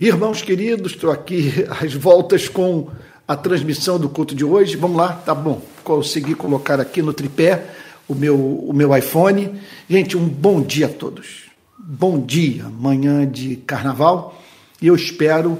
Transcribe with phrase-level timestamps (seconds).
[0.00, 2.88] Irmãos queridos, estou aqui às voltas com
[3.28, 4.74] a transmissão do culto de hoje.
[4.74, 5.60] Vamos lá, tá bom.
[5.84, 7.66] Consegui colocar aqui no tripé
[8.08, 9.60] o meu, o meu iPhone.
[9.90, 11.50] Gente, um bom dia a todos.
[11.78, 14.42] Bom dia, manhã de carnaval.
[14.80, 15.58] E eu espero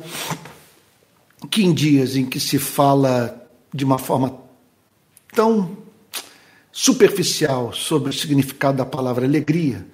[1.50, 4.38] que em dias em que se fala de uma forma
[5.34, 5.76] tão
[6.72, 9.86] superficial sobre o significado da palavra alegria,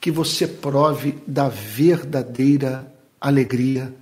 [0.00, 2.92] que você prove da verdadeira
[3.28, 3.94] alegria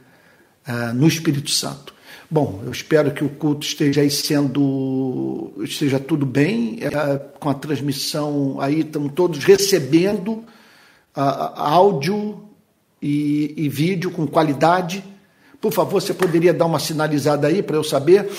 [0.67, 1.95] uh, no Espírito Santo.
[2.31, 7.55] Bom, eu espero que o culto esteja aí sendo, esteja tudo bem, é, com a
[7.55, 10.31] transmissão aí, estamos todos recebendo
[11.15, 12.43] uh, áudio
[13.03, 15.05] e, e vídeo com qualidade.
[15.61, 18.31] Por favor, você poderia dar uma sinalizada aí para eu saber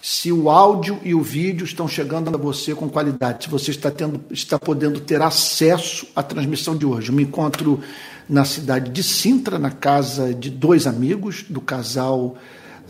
[0.00, 3.90] se o áudio e o vídeo estão chegando a você com qualidade, se você está,
[3.90, 7.10] tendo, está podendo ter acesso à transmissão de hoje.
[7.10, 7.80] Eu me encontro
[8.28, 12.36] na cidade de Sintra, na casa de dois amigos, do casal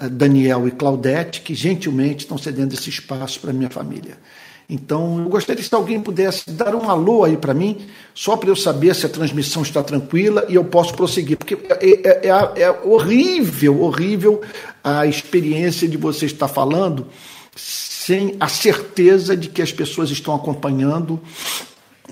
[0.00, 4.16] eh, Daniel e Claudete, que gentilmente estão cedendo esse espaço para minha família.
[4.68, 8.56] Então, eu gostaria se alguém pudesse dar um alô aí para mim, só para eu
[8.56, 12.70] saber se a transmissão está tranquila e eu posso prosseguir, porque é, é, é, é
[12.82, 14.40] horrível, horrível
[14.82, 17.06] a experiência de você estar falando
[17.54, 21.20] sem a certeza de que as pessoas estão acompanhando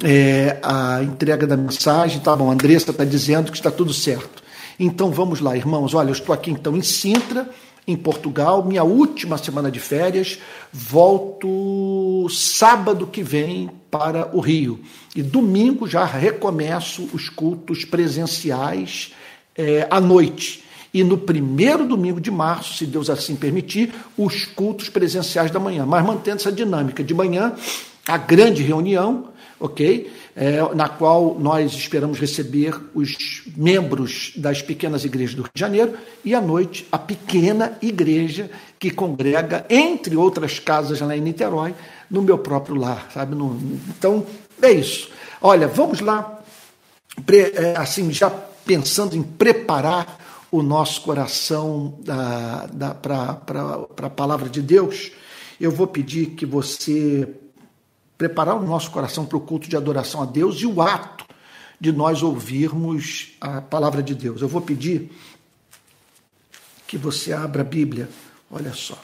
[0.02, 2.20] é, a entrega da mensagem.
[2.20, 4.42] Tá bom, a Andressa está dizendo que está tudo certo.
[4.78, 5.94] Então vamos lá, irmãos.
[5.94, 7.48] Olha, eu estou aqui então em Sintra
[7.86, 10.38] em Portugal, minha última semana de férias.
[10.72, 14.80] Volto sábado que vem para o Rio.
[15.14, 19.12] E domingo já recomeço os cultos presenciais
[19.56, 20.64] é, à noite.
[20.92, 25.86] E no primeiro domingo de março, se Deus assim permitir, os cultos presenciais da manhã.
[25.86, 27.02] Mas mantendo essa dinâmica.
[27.02, 27.54] De manhã,
[28.06, 29.28] a grande reunião,
[29.60, 30.10] ok?
[30.34, 35.98] É, na qual nós esperamos receber os membros das pequenas igrejas do Rio de Janeiro,
[36.24, 41.74] e à noite a pequena igreja que congrega, entre outras casas lá em Niterói,
[42.10, 43.34] no meu próprio lar, sabe?
[43.34, 43.56] No,
[43.90, 44.26] então,
[44.62, 45.10] é isso.
[45.40, 46.42] Olha, vamos lá,
[47.54, 50.18] é, assim, já pensando em preparar
[50.50, 51.98] o nosso coração
[53.02, 55.12] para a palavra de Deus,
[55.60, 57.28] eu vou pedir que você
[58.20, 61.24] preparar o nosso coração para o culto de adoração a Deus e o ato
[61.80, 64.42] de nós ouvirmos a palavra de Deus.
[64.42, 65.10] Eu vou pedir
[66.86, 68.10] que você abra a Bíblia,
[68.50, 69.02] olha só.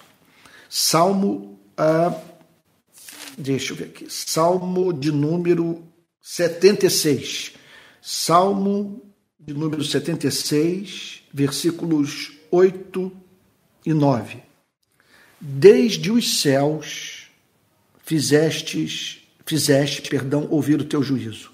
[0.69, 2.15] Salmo, ah,
[3.38, 5.82] deixa eu ver aqui, Salmo de número
[6.21, 7.55] 76.
[8.03, 9.00] Salmo
[9.41, 13.10] de número 76, versículos 8
[13.87, 14.43] e 9.
[15.41, 17.16] Desde os céus
[18.06, 21.50] fizestes, fizeste, perdão, ouvir o teu juízo.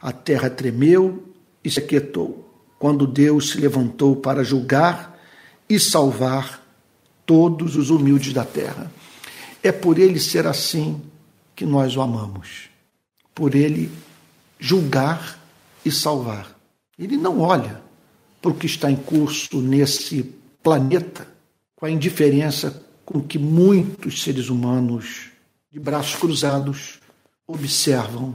[0.00, 2.48] A terra tremeu e se aquietou,
[2.78, 5.18] quando Deus se levantou para julgar
[5.68, 6.64] e salvar
[7.26, 8.90] todos os humildes da terra.
[9.60, 11.02] É por ele ser assim
[11.54, 12.70] que nós o amamos.
[13.34, 13.90] Por ele
[14.58, 15.36] julgar
[15.84, 16.56] e salvar.
[16.96, 17.82] Ele não olha
[18.40, 20.22] para o que está em curso nesse
[20.62, 21.26] planeta
[21.74, 25.30] com a indiferença com que muitos seres humanos
[25.70, 26.98] de braços cruzados,
[27.46, 28.34] observam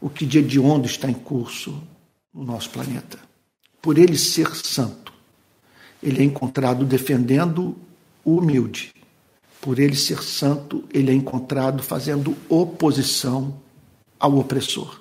[0.00, 1.82] o que de hediondo está em curso
[2.32, 3.18] no nosso planeta.
[3.80, 5.12] Por ele ser santo,
[6.02, 7.76] ele é encontrado defendendo
[8.24, 8.94] o humilde.
[9.60, 13.60] Por ele ser santo, ele é encontrado fazendo oposição
[14.18, 15.00] ao opressor.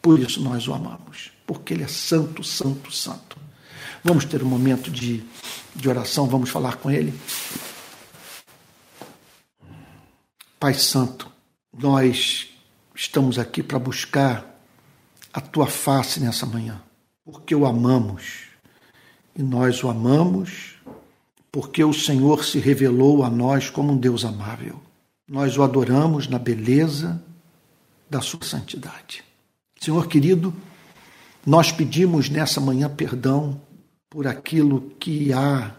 [0.00, 3.36] Por isso nós o amamos, porque ele é santo, santo, santo.
[4.02, 5.22] Vamos ter um momento de,
[5.76, 7.14] de oração, vamos falar com ele.
[10.62, 11.28] Pai Santo,
[11.76, 12.50] nós
[12.94, 14.62] estamos aqui para buscar
[15.32, 16.80] a tua face nessa manhã,
[17.24, 18.44] porque o amamos.
[19.34, 20.76] E nós o amamos
[21.50, 24.80] porque o Senhor se revelou a nós como um Deus amável.
[25.28, 27.20] Nós o adoramos na beleza
[28.08, 29.24] da sua santidade.
[29.80, 30.54] Senhor querido,
[31.44, 33.60] nós pedimos nessa manhã perdão
[34.08, 35.74] por aquilo que há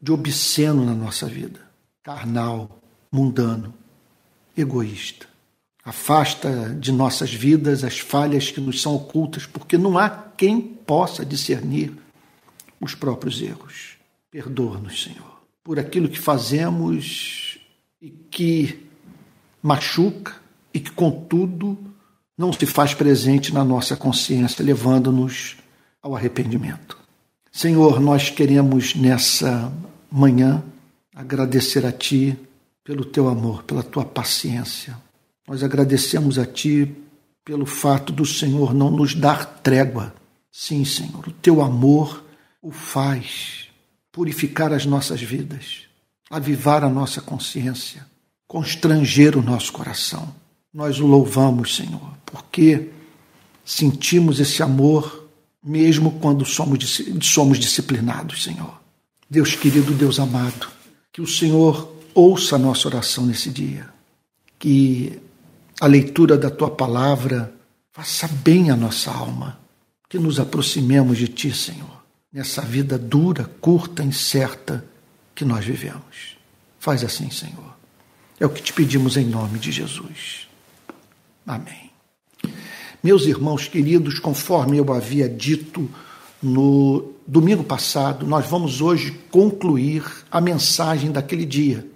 [0.00, 1.58] de obsceno na nossa vida,
[2.04, 2.80] carnal,
[3.10, 3.74] mundano
[4.60, 5.26] egoísta.
[5.84, 11.24] Afasta de nossas vidas as falhas que nos são ocultas, porque não há quem possa
[11.24, 11.92] discernir
[12.80, 13.96] os próprios erros.
[14.30, 17.58] Perdoa-nos, Senhor, por aquilo que fazemos
[18.02, 18.86] e que
[19.62, 20.34] machuca
[20.74, 21.78] e que, contudo,
[22.36, 25.56] não se faz presente na nossa consciência, levando-nos
[26.02, 26.98] ao arrependimento.
[27.50, 29.72] Senhor, nós queremos nessa
[30.10, 30.62] manhã
[31.14, 32.38] agradecer a Ti
[32.88, 34.96] pelo teu amor, pela tua paciência.
[35.46, 36.90] Nós agradecemos a ti
[37.44, 40.14] pelo fato do Senhor não nos dar trégua.
[40.50, 42.24] Sim, Senhor, o teu amor
[42.62, 43.66] o faz
[44.10, 45.82] purificar as nossas vidas,
[46.30, 48.06] avivar a nossa consciência,
[48.46, 50.34] constranger o nosso coração.
[50.72, 52.88] Nós o louvamos, Senhor, porque
[53.66, 55.28] sentimos esse amor
[55.62, 58.80] mesmo quando somos, somos disciplinados, Senhor.
[59.28, 60.68] Deus querido, Deus amado,
[61.12, 63.88] que o Senhor ouça a nossa oração nesse dia,
[64.58, 65.18] que
[65.80, 67.52] a leitura da tua palavra
[67.92, 69.58] faça bem a nossa alma,
[70.08, 72.02] que nos aproximemos de ti, Senhor,
[72.32, 74.84] nessa vida dura, curta, incerta
[75.34, 76.36] que nós vivemos.
[76.78, 77.76] Faz assim, Senhor.
[78.40, 80.48] É o que te pedimos em nome de Jesus.
[81.46, 81.90] Amém.
[83.02, 85.88] Meus irmãos queridos, conforme eu havia dito
[86.42, 91.86] no domingo passado, nós vamos hoje concluir a mensagem daquele dia.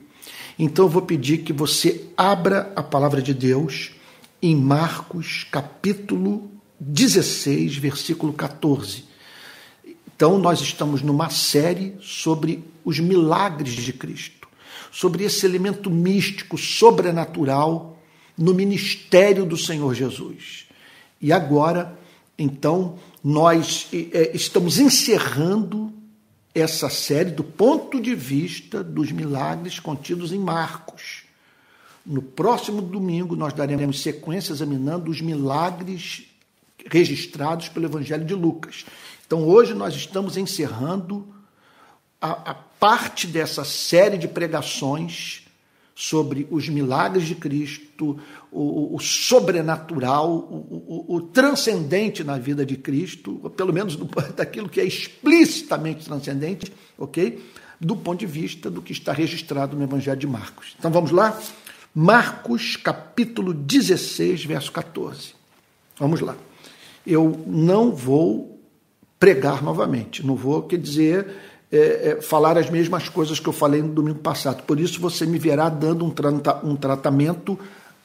[0.58, 3.92] Então eu vou pedir que você abra a palavra de Deus
[4.40, 9.04] em Marcos, capítulo 16, versículo 14.
[10.14, 14.48] Então nós estamos numa série sobre os milagres de Cristo,
[14.90, 17.98] sobre esse elemento místico, sobrenatural
[18.36, 20.66] no ministério do Senhor Jesus.
[21.20, 21.96] E agora,
[22.36, 25.92] então, nós é, estamos encerrando
[26.54, 31.22] essa série do ponto de vista dos milagres contidos em Marcos.
[32.04, 36.24] No próximo domingo, nós daremos sequência examinando os milagres
[36.90, 38.84] registrados pelo Evangelho de Lucas.
[39.26, 41.26] Então, hoje nós estamos encerrando
[42.20, 45.41] a, a parte dessa série de pregações
[45.94, 48.18] sobre os milagres de Cristo,
[48.50, 54.68] o, o sobrenatural, o, o, o, transcendente na vida de Cristo, pelo menos do, daquilo
[54.68, 57.42] que é explicitamente transcendente, ok?
[57.80, 60.74] Do ponto de vista do que está registrado no Evangelho de Marcos.
[60.78, 61.38] Então vamos lá?
[61.94, 65.34] Marcos, capítulo 16, verso 14.
[65.98, 66.36] Vamos lá.
[67.06, 68.60] Eu não vou
[69.18, 71.26] pregar novamente, não vou, quer dizer,
[71.72, 74.62] é, é, falar as mesmas coisas que eu falei no domingo passado.
[74.64, 77.58] Por isso você me verá dando um, trata, um tratamento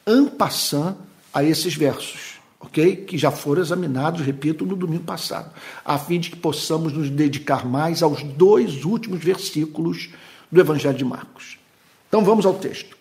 [0.07, 0.95] ampassant
[1.33, 2.95] a esses versos, ok?
[2.95, 5.51] Que já foram examinados, repito, no domingo passado,
[5.83, 10.11] a fim de que possamos nos dedicar mais aos dois últimos versículos
[10.49, 11.59] do Evangelho de Marcos.
[12.07, 12.95] Então vamos ao texto.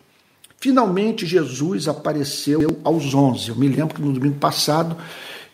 [0.58, 3.50] Finalmente Jesus apareceu aos onze.
[3.50, 4.96] Eu me lembro que no domingo passado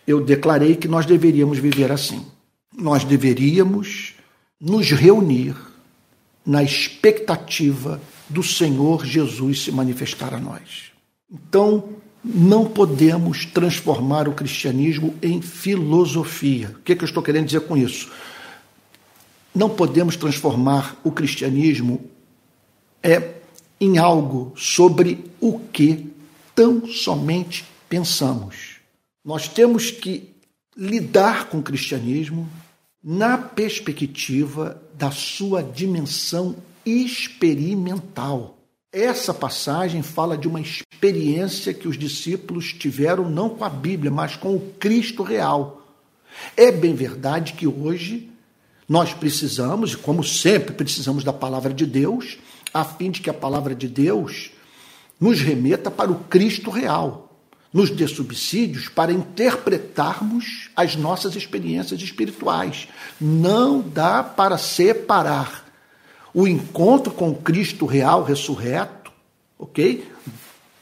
[0.07, 2.25] eu declarei que nós deveríamos viver assim.
[2.75, 4.12] Nós deveríamos
[4.63, 5.57] nos reunir
[6.45, 10.93] na expectativa do Senhor Jesus se manifestar a nós.
[11.29, 11.89] Então,
[12.23, 16.69] não podemos transformar o cristianismo em filosofia.
[16.79, 18.09] O que, é que eu estou querendo dizer com isso?
[19.53, 22.09] Não podemos transformar o cristianismo
[23.03, 23.33] é,
[23.81, 26.09] em algo sobre o que
[26.55, 28.77] tão somente pensamos.
[29.25, 30.29] Nós temos que
[30.77, 32.49] lidar com o cristianismo
[33.03, 36.55] na perspectiva da sua dimensão
[36.85, 38.57] experimental.
[38.91, 44.35] Essa passagem fala de uma experiência que os discípulos tiveram não com a Bíblia, mas
[44.35, 45.81] com o Cristo real.
[46.55, 48.29] É bem verdade que hoje
[48.87, 52.37] nós precisamos, e como sempre precisamos da palavra de Deus,
[52.73, 54.51] a fim de que a palavra de Deus
[55.19, 57.32] nos remeta para o Cristo real
[57.73, 62.87] nos dê subsídios para interpretarmos as nossas experiências espirituais.
[63.19, 65.65] Não dá para separar
[66.33, 69.11] o encontro com Cristo real ressurreto,
[69.57, 70.07] ok?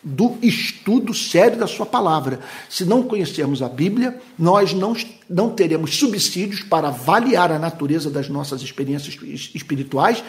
[0.03, 2.39] Do estudo sério da Sua palavra.
[2.67, 4.95] Se não conhecermos a Bíblia, nós não,
[5.29, 9.15] não teremos subsídios para avaliar a natureza das nossas experiências
[9.53, 10.24] espirituais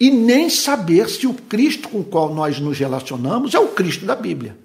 [0.00, 4.06] e nem saber se o Cristo com o qual nós nos relacionamos é o Cristo
[4.06, 4.56] da Bíblia.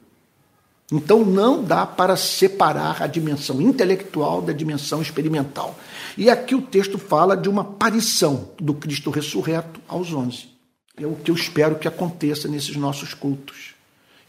[0.96, 5.76] Então não dá para separar a dimensão intelectual da dimensão experimental.
[6.16, 10.50] E aqui o texto fala de uma aparição do Cristo ressurreto aos onze.
[10.96, 13.74] É o que eu espero que aconteça nesses nossos cultos.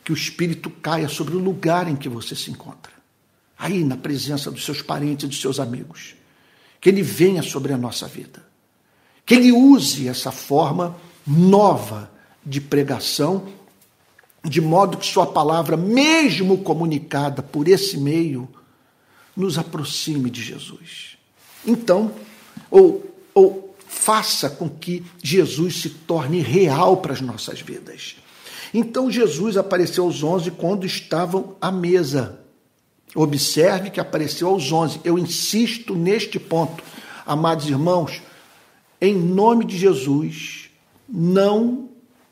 [0.03, 2.95] Que o Espírito caia sobre o lugar em que você se encontra.
[3.59, 6.15] Aí, na presença dos seus parentes e dos seus amigos.
[6.81, 8.43] Que ele venha sobre a nossa vida.
[9.27, 12.11] Que ele use essa forma nova
[12.45, 13.47] de pregação
[14.45, 18.49] de modo que Sua palavra, mesmo comunicada por esse meio,
[19.35, 21.17] nos aproxime de Jesus.
[21.67, 22.13] Então,
[22.71, 23.03] ou,
[23.35, 28.17] ou faça com que Jesus se torne real para as nossas vidas.
[28.73, 32.41] Então, Jesus apareceu aos onze quando estavam à mesa.
[33.15, 35.01] Observe que apareceu aos onze.
[35.05, 36.83] Eu insisto neste ponto,
[37.25, 38.21] amados irmãos,
[39.01, 40.71] em nome de Jesus,
[41.09, 41.89] não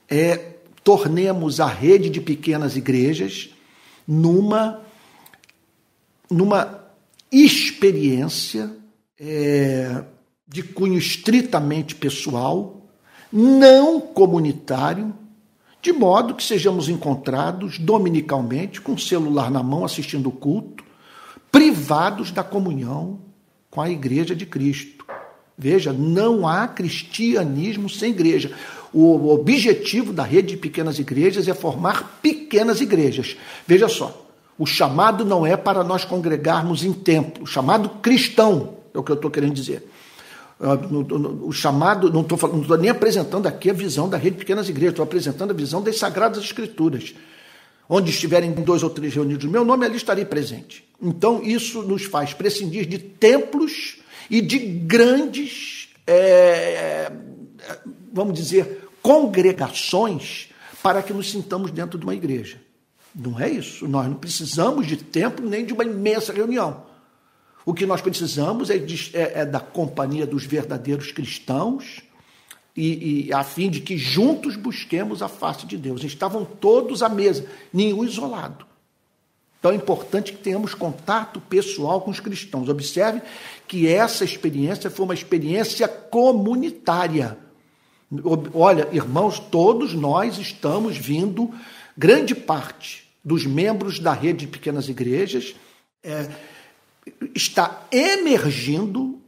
[0.09, 0.52] é
[0.85, 3.51] tornemos a rede de pequenas igrejas
[4.07, 4.81] numa,
[6.31, 6.85] numa
[7.31, 8.71] experiência
[9.19, 10.05] é,
[10.47, 12.83] de cunho estritamente pessoal,
[13.33, 15.15] não comunitário,
[15.81, 20.85] de modo que sejamos encontrados dominicalmente com o celular na mão assistindo o culto,
[21.51, 23.21] privados da comunhão
[23.71, 25.05] com a igreja de Cristo.
[25.57, 28.55] Veja, não há cristianismo sem igreja.
[28.93, 33.37] O objetivo da rede de pequenas igrejas é formar pequenas igrejas.
[33.67, 34.27] Veja só,
[34.59, 39.11] o chamado não é para nós congregarmos em templo, o chamado cristão é o que
[39.11, 39.89] eu estou querendo dizer.
[40.61, 40.79] Ah,
[41.43, 45.03] o chamado, não estou nem apresentando aqui a visão da rede de pequenas igrejas, estou
[45.03, 47.15] apresentando a visão das Sagradas Escrituras.
[47.89, 50.85] Onde estiverem dois ou três reunidos meu nome, ali estarei presente.
[51.01, 53.99] Então, isso nos faz prescindir de templos
[54.31, 57.11] e de grandes, é,
[58.13, 60.49] vamos dizer, congregações
[60.83, 62.61] para que nos sintamos dentro de uma igreja.
[63.15, 63.87] Não é isso.
[63.87, 66.85] Nós não precisamos de templo nem de uma imensa reunião.
[67.65, 72.01] O que nós precisamos é, de, é, é da companhia dos verdadeiros cristãos
[72.77, 76.03] e, e, a fim de que juntos busquemos a face de Deus.
[76.03, 78.67] Estavam todos à mesa, nenhum isolado.
[79.61, 82.69] Então é importante que tenhamos contato pessoal com os cristãos.
[82.69, 83.23] Observe
[83.69, 87.39] que essa experiência foi uma experiência comunitária.
[88.53, 91.51] Olha, irmãos, todos nós estamos vindo,
[91.97, 95.55] grande parte dos membros da rede de pequenas igrejas,
[96.03, 96.29] é,
[97.35, 99.19] está emergindo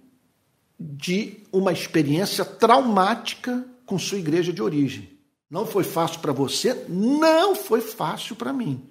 [0.78, 5.08] de uma experiência traumática com sua igreja de origem.
[5.50, 8.82] Não foi fácil para você, não foi fácil para mim.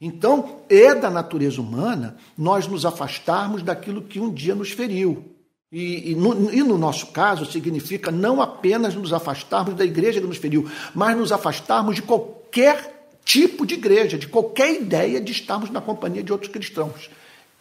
[0.00, 5.24] Então, é da natureza humana nós nos afastarmos daquilo que um dia nos feriu.
[5.72, 10.26] E, e, no, e, no, nosso caso, significa não apenas nos afastarmos da igreja que
[10.26, 15.70] nos feriu, mas nos afastarmos de qualquer tipo de igreja, de qualquer ideia de estarmos
[15.70, 17.08] na companhia de outros cristãos.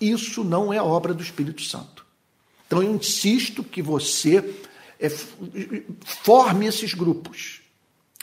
[0.02, 2.04] Isso não é obra do Espírito Santo.
[2.66, 4.44] Então eu insisto que você
[5.00, 5.10] é,
[6.04, 7.62] forme esses grupos,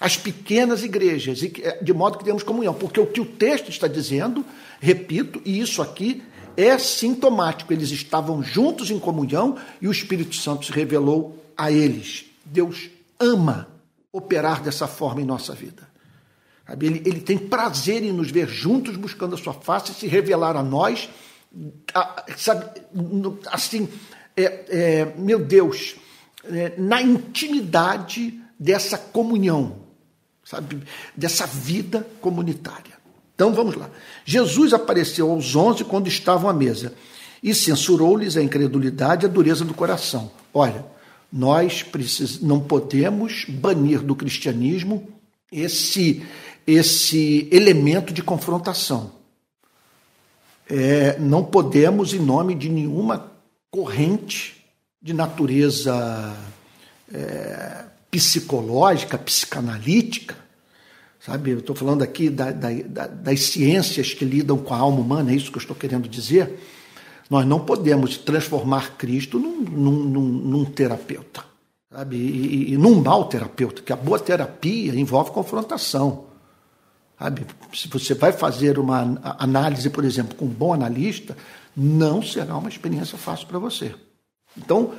[0.00, 2.74] as pequenas igrejas, é, de modo que temos comunhão.
[2.74, 4.44] Porque o que o texto está dizendo,
[4.80, 6.22] repito, e isso aqui
[6.56, 7.72] é sintomático.
[7.72, 12.26] Eles estavam juntos em comunhão e o Espírito Santo se revelou a eles.
[12.44, 13.68] Deus ama
[14.12, 15.86] operar dessa forma em nossa vida.
[16.80, 20.56] Ele, ele tem prazer em nos ver juntos buscando a sua face e se revelar
[20.56, 21.08] a nós
[22.36, 22.82] sabe,
[23.46, 23.88] assim,
[24.36, 25.96] é, é, meu Deus,
[26.44, 29.80] é, na intimidade dessa comunhão,
[30.44, 30.82] sabe,
[31.16, 32.95] dessa vida comunitária.
[33.36, 33.88] Então vamos lá.
[34.24, 36.92] Jesus apareceu aos onze quando estavam à mesa
[37.40, 40.32] e censurou-lhes a incredulidade e a dureza do coração.
[40.52, 40.84] Olha,
[41.32, 42.40] nós precis...
[42.40, 45.06] não podemos banir do cristianismo
[45.52, 46.26] esse,
[46.66, 49.14] esse elemento de confrontação
[50.68, 53.32] é, não podemos, em nome de nenhuma
[53.70, 54.64] corrente
[55.00, 56.36] de natureza
[57.12, 60.36] é, psicológica, psicanalítica,
[61.20, 61.50] sabe?
[61.50, 65.32] Eu estou falando aqui da, da, da, das ciências que lidam com a alma humana,
[65.32, 66.58] é isso que eu estou querendo dizer.
[67.28, 71.44] Nós não podemos transformar Cristo num, num, num, num terapeuta,
[71.92, 72.16] sabe?
[72.16, 76.26] E, e, num mau terapeuta, que a boa terapia envolve confrontação.
[77.18, 77.46] Sabe?
[77.74, 81.36] Se você vai fazer uma análise, por exemplo, com um bom analista,
[81.76, 83.94] não será uma experiência fácil para você.
[84.56, 84.92] Então,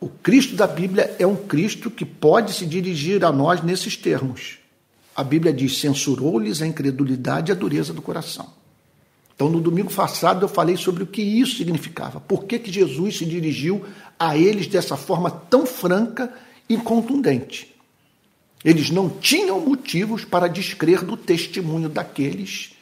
[0.00, 4.57] o Cristo da Bíblia é um Cristo que pode se dirigir a nós nesses termos.
[5.18, 8.48] A Bíblia diz: censurou-lhes a incredulidade e a dureza do coração.
[9.34, 12.20] Então, no domingo passado, eu falei sobre o que isso significava.
[12.20, 13.84] Por que, que Jesus se dirigiu
[14.16, 16.32] a eles dessa forma tão franca
[16.68, 17.74] e contundente?
[18.64, 22.74] Eles não tinham motivos para descrer do testemunho daqueles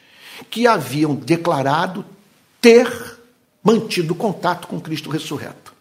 [0.47, 2.05] que haviam declarado
[2.61, 3.17] ter
[3.63, 5.73] mantido contato com Cristo ressurreto.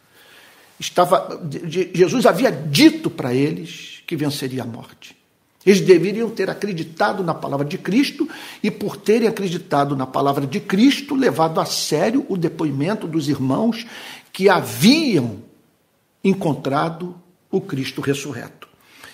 [0.80, 1.38] Estava,
[1.92, 5.16] Jesus havia dito para eles que venceria a morte.
[5.66, 8.28] Eles deveriam ter acreditado na palavra de Cristo
[8.62, 13.84] e, por terem acreditado na palavra de Cristo, levado a sério o depoimento dos irmãos
[14.32, 15.38] que haviam
[16.22, 17.16] encontrado
[17.50, 18.68] o Cristo ressurreto.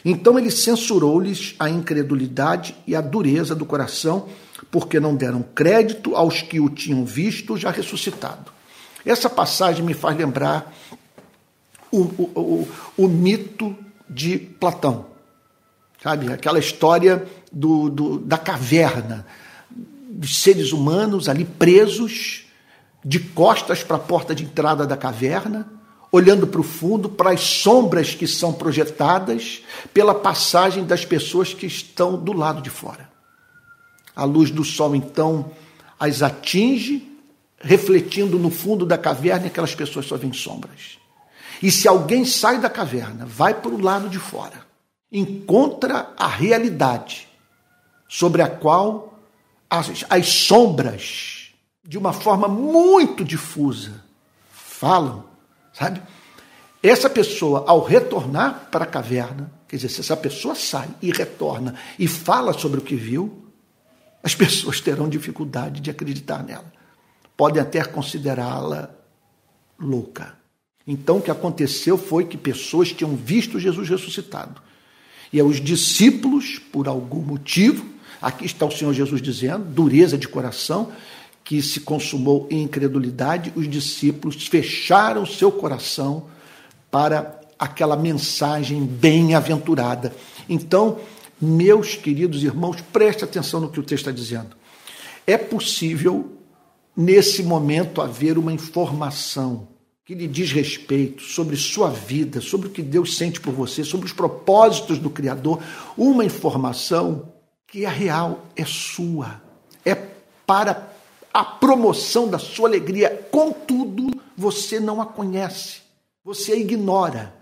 [0.05, 4.29] Então ele censurou-lhes a incredulidade e a dureza do coração,
[4.71, 8.53] porque não deram crédito aos que o tinham visto já ressuscitado.
[9.07, 10.75] Essa passagem me faz lembrar
[11.91, 13.77] o, o, o, o mito
[14.09, 15.07] de Platão,
[16.03, 16.33] sabe?
[16.33, 19.27] Aquela história do, do, da caverna,
[19.71, 22.47] dos seres humanos ali presos,
[23.05, 25.67] de costas para a porta de entrada da caverna
[26.13, 29.63] olhando para o fundo, para as sombras que são projetadas
[29.95, 33.09] pela passagem das pessoas que estão do lado de fora.
[34.15, 35.51] A luz do sol, então,
[35.99, 37.11] as atinge,
[37.59, 40.99] refletindo no fundo da caverna, e aquelas pessoas só veem sombras.
[41.63, 44.62] E se alguém sai da caverna, vai para o lado de fora
[45.13, 47.29] encontra a realidade
[48.09, 49.19] sobre a qual
[49.69, 51.53] as, as sombras,
[51.85, 54.03] de uma forma muito difusa,
[54.51, 55.25] falam,
[55.73, 56.03] sabe?
[56.83, 61.75] Essa pessoa, ao retornar para a caverna, quer dizer, se essa pessoa sai e retorna
[61.99, 63.47] e fala sobre o que viu,
[64.23, 66.73] as pessoas terão dificuldade de acreditar nela.
[67.37, 68.91] Podem até considerá-la
[69.79, 70.37] louca.
[70.87, 74.61] Então, o que aconteceu foi que pessoas tinham visto Jesus ressuscitado.
[75.33, 77.87] E os discípulos, por algum motivo,
[78.21, 80.93] aqui está o Senhor Jesus dizendo, dureza de coração,
[81.43, 86.27] que se consumou em incredulidade, os discípulos fecharam seu coração
[86.91, 90.15] para aquela mensagem bem-aventurada.
[90.49, 91.01] Então,
[91.41, 94.57] meus queridos irmãos, preste atenção no que o texto está dizendo.
[95.27, 96.37] É possível,
[96.97, 99.69] nesse momento, haver uma informação
[100.05, 104.07] que lhe diz respeito sobre sua vida, sobre o que Deus sente por você, sobre
[104.07, 105.63] os propósitos do Criador,
[105.97, 107.33] uma informação
[107.69, 109.41] que é real, é sua,
[109.85, 109.95] é
[110.45, 110.93] para
[111.33, 113.29] a promoção da sua alegria.
[113.31, 115.83] Contudo, você não a conhece,
[116.25, 117.35] você a ignora,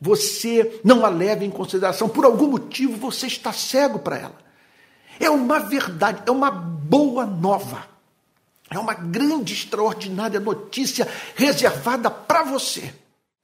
[0.00, 4.38] você não a leva em consideração, por algum motivo você está cego para ela.
[5.20, 7.95] É uma verdade, é uma boa nova.
[8.70, 12.92] É uma grande, extraordinária notícia reservada para você.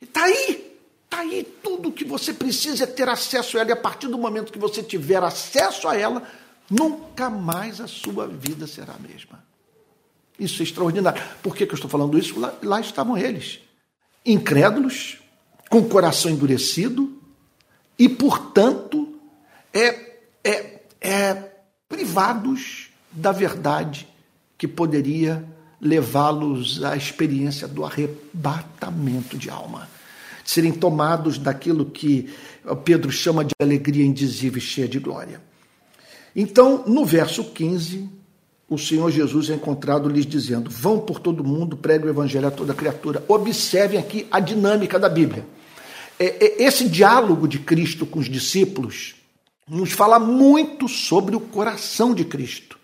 [0.01, 1.45] Está aí, está aí.
[1.63, 3.71] Tudo o que você precisa é ter acesso a ela.
[3.71, 6.23] E a partir do momento que você tiver acesso a ela,
[6.69, 9.45] nunca mais a sua vida será a mesma.
[10.39, 11.23] Isso é extraordinário.
[11.43, 12.39] Por que, que eu estou falando isso?
[12.41, 13.61] Lá, lá estavam eles,
[14.27, 15.19] incrédulos,
[15.71, 17.17] com o coração endurecido
[17.99, 19.15] e, portanto,
[19.73, 21.53] é, é, é
[21.89, 24.09] privados da verdade
[24.63, 25.45] que poderia
[25.81, 29.89] levá-los à experiência do arrebatamento de alma,
[30.45, 32.33] de serem tomados daquilo que
[32.85, 35.41] Pedro chama de alegria indizível e cheia de glória.
[36.37, 38.09] Então, no verso 15,
[38.69, 42.53] o Senhor Jesus é encontrado lhes dizendo: Vão por todo mundo, pregue o evangelho a
[42.53, 43.25] toda criatura.
[43.27, 45.45] Observem aqui a dinâmica da Bíblia.
[46.21, 49.17] É, é, esse diálogo de Cristo com os discípulos
[49.69, 52.81] nos fala muito sobre o coração de Cristo.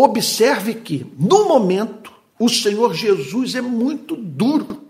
[0.00, 4.84] Observe que, no momento, o Senhor Jesus é muito duro,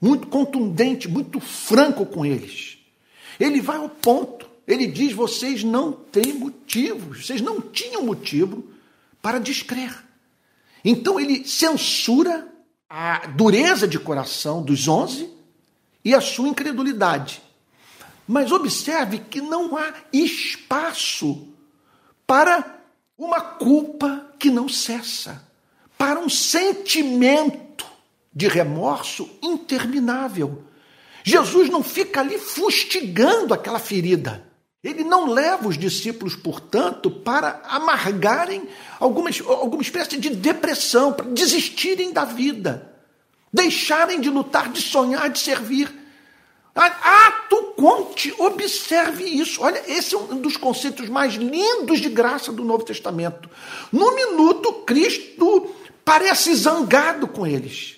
[0.00, 2.78] muito contundente, muito franco com eles.
[3.38, 4.50] Ele vai ao ponto.
[4.66, 8.64] Ele diz: vocês não têm motivos, vocês não tinham motivo
[9.22, 9.96] para descrer.
[10.84, 12.52] Então ele censura
[12.88, 15.30] a dureza de coração dos onze
[16.04, 17.40] e a sua incredulidade.
[18.26, 21.46] Mas observe que não há espaço
[22.26, 22.80] para
[23.16, 25.44] uma culpa que não cessa,
[25.98, 27.84] para um sentimento
[28.34, 30.64] de remorso interminável.
[31.22, 34.48] Jesus não fica ali fustigando aquela ferida.
[34.82, 38.66] Ele não leva os discípulos, portanto, para amargarem
[38.98, 42.90] alguma, alguma espécie de depressão, para desistirem da vida,
[43.52, 45.99] deixarem de lutar, de sonhar, de servir.
[46.74, 49.62] Ato conte, observe isso.
[49.62, 53.50] Olha, esse é um dos conceitos mais lindos de graça do Novo Testamento.
[53.92, 55.70] No minuto, Cristo
[56.04, 57.96] parece zangado com eles.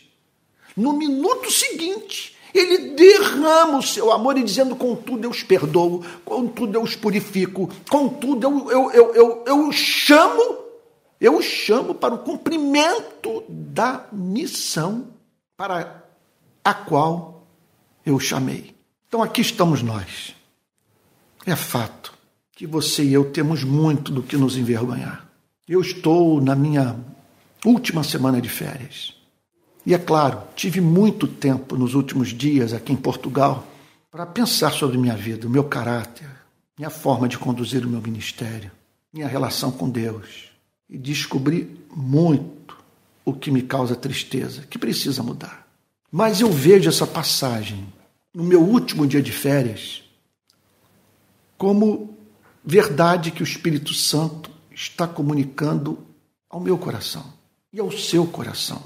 [0.76, 6.78] No minuto seguinte, ele derrama o seu amor e dizendo: Contudo eu os perdoo, contudo
[6.78, 10.58] eu os purifico, contudo eu, eu, eu, eu, eu os chamo,
[11.20, 15.08] eu os chamo para o cumprimento da missão
[15.56, 16.04] para
[16.64, 17.31] a qual
[18.04, 18.74] eu o chamei.
[19.08, 20.34] Então aqui estamos nós.
[21.44, 22.12] É fato
[22.52, 25.26] que você e eu temos muito do que nos envergonhar.
[25.68, 26.96] Eu estou na minha
[27.64, 29.14] última semana de férias.
[29.84, 33.66] E é claro, tive muito tempo nos últimos dias aqui em Portugal
[34.10, 36.28] para pensar sobre minha vida, o meu caráter,
[36.78, 38.70] minha forma de conduzir o meu ministério,
[39.12, 40.50] minha relação com Deus.
[40.88, 42.76] E descobri muito
[43.24, 45.61] o que me causa tristeza, que precisa mudar.
[46.14, 47.90] Mas eu vejo essa passagem
[48.34, 50.02] no meu último dia de férias
[51.56, 52.18] como
[52.62, 55.98] verdade que o Espírito Santo está comunicando
[56.50, 57.24] ao meu coração
[57.72, 58.82] e ao seu coração.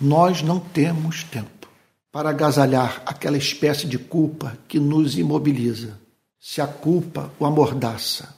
[0.00, 1.68] Nós não temos tempo
[2.10, 5.96] para agasalhar aquela espécie de culpa que nos imobiliza.
[6.40, 8.34] Se a culpa o amordaça,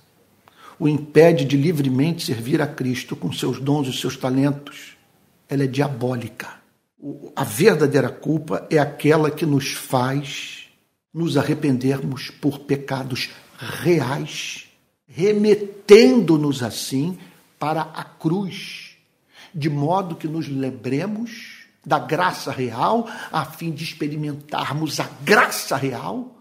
[0.79, 4.95] o impede de livremente servir a Cristo com seus dons e seus talentos,
[5.49, 6.58] ela é diabólica
[7.37, 10.69] a verdadeira culpa é aquela que nos faz
[11.13, 14.69] nos arrependermos por pecados reais,
[15.09, 17.19] remetendo-nos assim
[17.59, 18.97] para a cruz,
[19.55, 26.37] de modo que nos lembremos da graça real, a fim de experimentarmos a graça real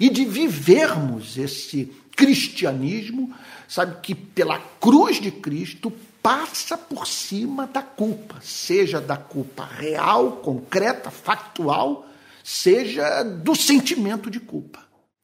[0.00, 3.32] e de vivermos esse cristianismo,
[3.68, 5.92] sabe, que pela cruz de Cristo
[6.26, 12.04] passa por cima da culpa, seja da culpa real, concreta, factual,
[12.42, 14.80] seja do sentimento de culpa.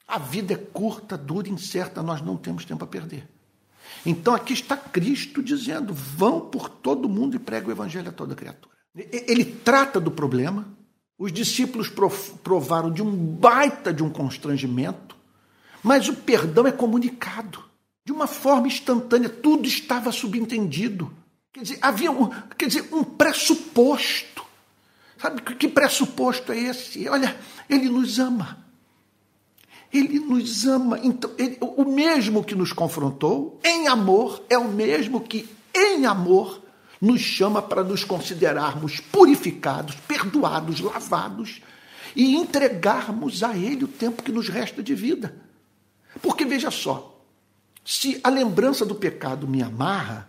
[0.06, 3.28] A vida é curta, dura, incerta, nós não temos tempo a perder.
[4.06, 8.36] Então aqui está Cristo dizendo: vão por todo mundo e pregue o evangelho a toda
[8.36, 8.76] criatura.
[8.94, 10.68] Ele trata do problema.
[11.18, 11.90] Os discípulos
[12.44, 15.16] provaram de um baita de um constrangimento,
[15.82, 17.71] mas o perdão é comunicado
[18.04, 21.12] de uma forma instantânea, tudo estava subentendido.
[21.52, 24.44] Quer dizer, havia um, quer dizer, um pressuposto.
[25.18, 27.08] Sabe que pressuposto é esse?
[27.08, 27.38] Olha,
[27.68, 28.58] ele nos ama.
[29.92, 30.98] Ele nos ama.
[31.02, 36.62] Então, ele, o mesmo que nos confrontou em amor é o mesmo que em amor
[37.00, 41.60] nos chama para nos considerarmos purificados, perdoados, lavados
[42.16, 45.34] e entregarmos a Ele o tempo que nos resta de vida.
[46.20, 47.11] Porque veja só,
[47.84, 50.28] se a lembrança do pecado me amarra,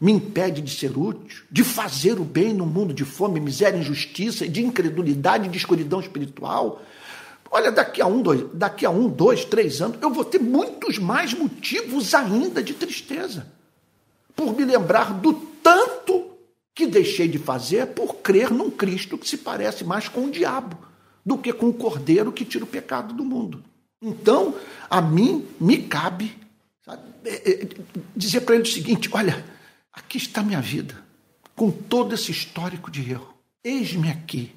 [0.00, 4.48] me impede de ser útil, de fazer o bem no mundo de fome, miséria, injustiça,
[4.48, 6.82] de incredulidade e de escuridão espiritual,
[7.50, 10.98] olha, daqui a um, dois, daqui a um, dois, três anos, eu vou ter muitos
[10.98, 13.46] mais motivos ainda de tristeza,
[14.34, 16.30] por me lembrar do tanto
[16.74, 20.78] que deixei de fazer por crer num Cristo que se parece mais com o diabo
[21.24, 23.62] do que com o cordeiro que tira o pecado do mundo.
[24.00, 24.54] Então,
[24.88, 26.34] a mim me cabe
[27.24, 27.68] é, é,
[28.16, 29.44] dizer para ele o seguinte: olha,
[29.92, 30.96] aqui está minha vida,
[31.54, 33.34] com todo esse histórico de erro.
[33.62, 34.54] Eis-me aqui,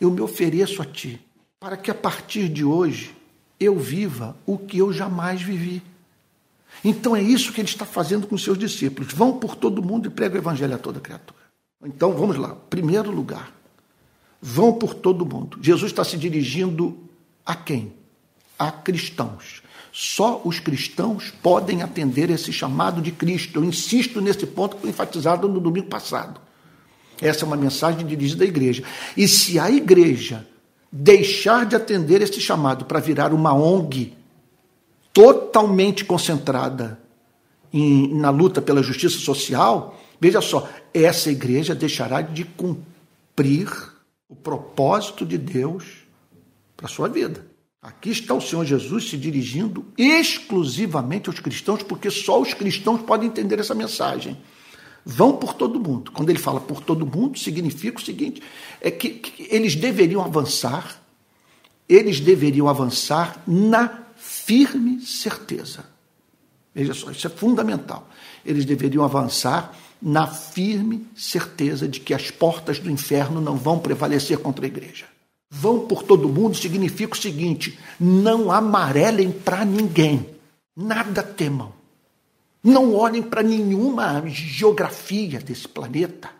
[0.00, 1.20] eu me ofereço a ti,
[1.60, 3.14] para que a partir de hoje
[3.60, 5.82] eu viva o que eu jamais vivi.
[6.84, 9.12] Então é isso que ele está fazendo com seus discípulos.
[9.12, 11.38] Vão por todo mundo e pregam o evangelho a toda criatura.
[11.84, 12.54] Então vamos lá.
[12.54, 13.52] Primeiro lugar,
[14.40, 15.58] vão por todo mundo.
[15.60, 16.98] Jesus está se dirigindo
[17.44, 17.92] a quem?
[18.58, 19.62] A cristãos.
[20.00, 23.58] Só os cristãos podem atender esse chamado de Cristo.
[23.58, 26.40] Eu insisto nesse ponto que foi enfatizado no domingo passado.
[27.20, 28.84] Essa é uma mensagem dirigida à igreja.
[29.16, 30.46] E se a igreja
[30.92, 34.16] deixar de atender esse chamado para virar uma ONG
[35.12, 37.00] totalmente concentrada
[37.72, 43.68] em, na luta pela justiça social, veja só, essa igreja deixará de cumprir
[44.28, 46.04] o propósito de Deus
[46.76, 47.47] para sua vida.
[47.80, 53.28] Aqui está o Senhor Jesus se dirigindo exclusivamente aos cristãos, porque só os cristãos podem
[53.28, 54.36] entender essa mensagem.
[55.04, 56.10] Vão por todo mundo.
[56.10, 58.42] Quando ele fala por todo mundo, significa o seguinte:
[58.80, 61.00] é que, que eles deveriam avançar,
[61.88, 65.86] eles deveriam avançar na firme certeza.
[66.74, 68.08] Veja só, isso é fundamental.
[68.44, 74.38] Eles deveriam avançar na firme certeza de que as portas do inferno não vão prevalecer
[74.38, 75.06] contra a igreja
[75.50, 80.26] vão por todo mundo significa o seguinte: não amarelem para ninguém,
[80.76, 81.72] nada temam.
[82.62, 86.30] Não olhem para nenhuma geografia desse planeta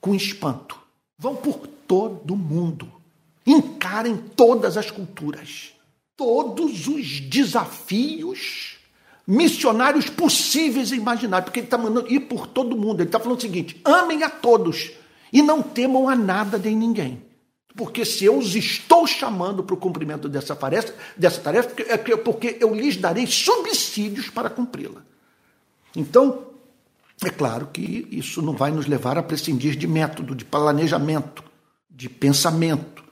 [0.00, 0.78] com espanto.
[1.18, 2.90] Vão por todo mundo.
[3.44, 5.72] Encarem todas as culturas,
[6.16, 8.76] todos os desafios
[9.26, 13.00] missionários possíveis e imagináveis, porque ele está mandando ir por todo mundo.
[13.00, 14.92] Ele está falando o seguinte: amem a todos
[15.32, 17.25] e não temam a nada nem ninguém.
[17.76, 22.56] Porque se eu os estou chamando para o cumprimento dessa tarefa, dessa tarefa, é porque
[22.58, 25.02] eu lhes darei subsídios para cumpri-la.
[25.94, 26.46] Então,
[27.22, 31.44] é claro que isso não vai nos levar a prescindir de método, de planejamento,
[31.90, 33.04] de pensamento,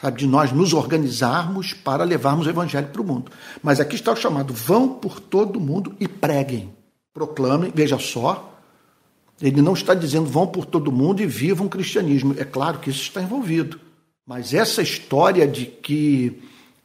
[0.00, 3.32] sabe, de nós nos organizarmos para levarmos o evangelho para o mundo.
[3.62, 6.70] Mas aqui está o chamado: vão por todo mundo e preguem,
[7.14, 8.58] proclamem, veja só,
[9.40, 12.34] ele não está dizendo vão por todo mundo e vivam o cristianismo.
[12.38, 13.80] É claro que isso está envolvido.
[14.26, 16.42] Mas essa história de que,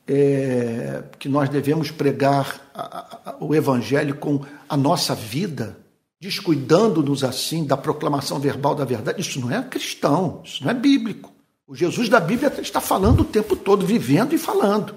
[0.08, 5.78] é, que nós devemos pregar a, a, o Evangelho com a nossa vida,
[6.19, 11.32] descuidando-nos assim da proclamação verbal da verdade, isso não é cristão, isso não é bíblico.
[11.67, 14.95] O Jesus da Bíblia está falando o tempo todo, vivendo e falando.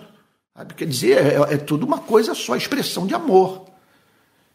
[0.56, 0.74] Sabe?
[0.74, 3.66] Quer dizer, é, é tudo uma coisa só, expressão de amor.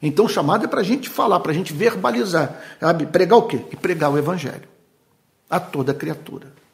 [0.01, 2.61] Então, o chamado é para a gente falar, para a gente verbalizar.
[2.79, 3.05] Sabe?
[3.05, 3.61] Pregar o quê?
[3.71, 4.67] E pregar o Evangelho
[5.49, 6.64] a toda criatura.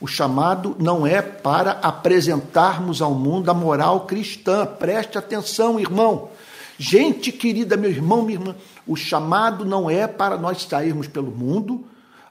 [0.00, 4.66] O chamado não é para apresentarmos ao mundo a moral cristã.
[4.66, 6.30] Preste atenção, irmão.
[6.78, 11.84] Gente querida, meu irmão, minha irmã, o chamado não é para nós sairmos pelo mundo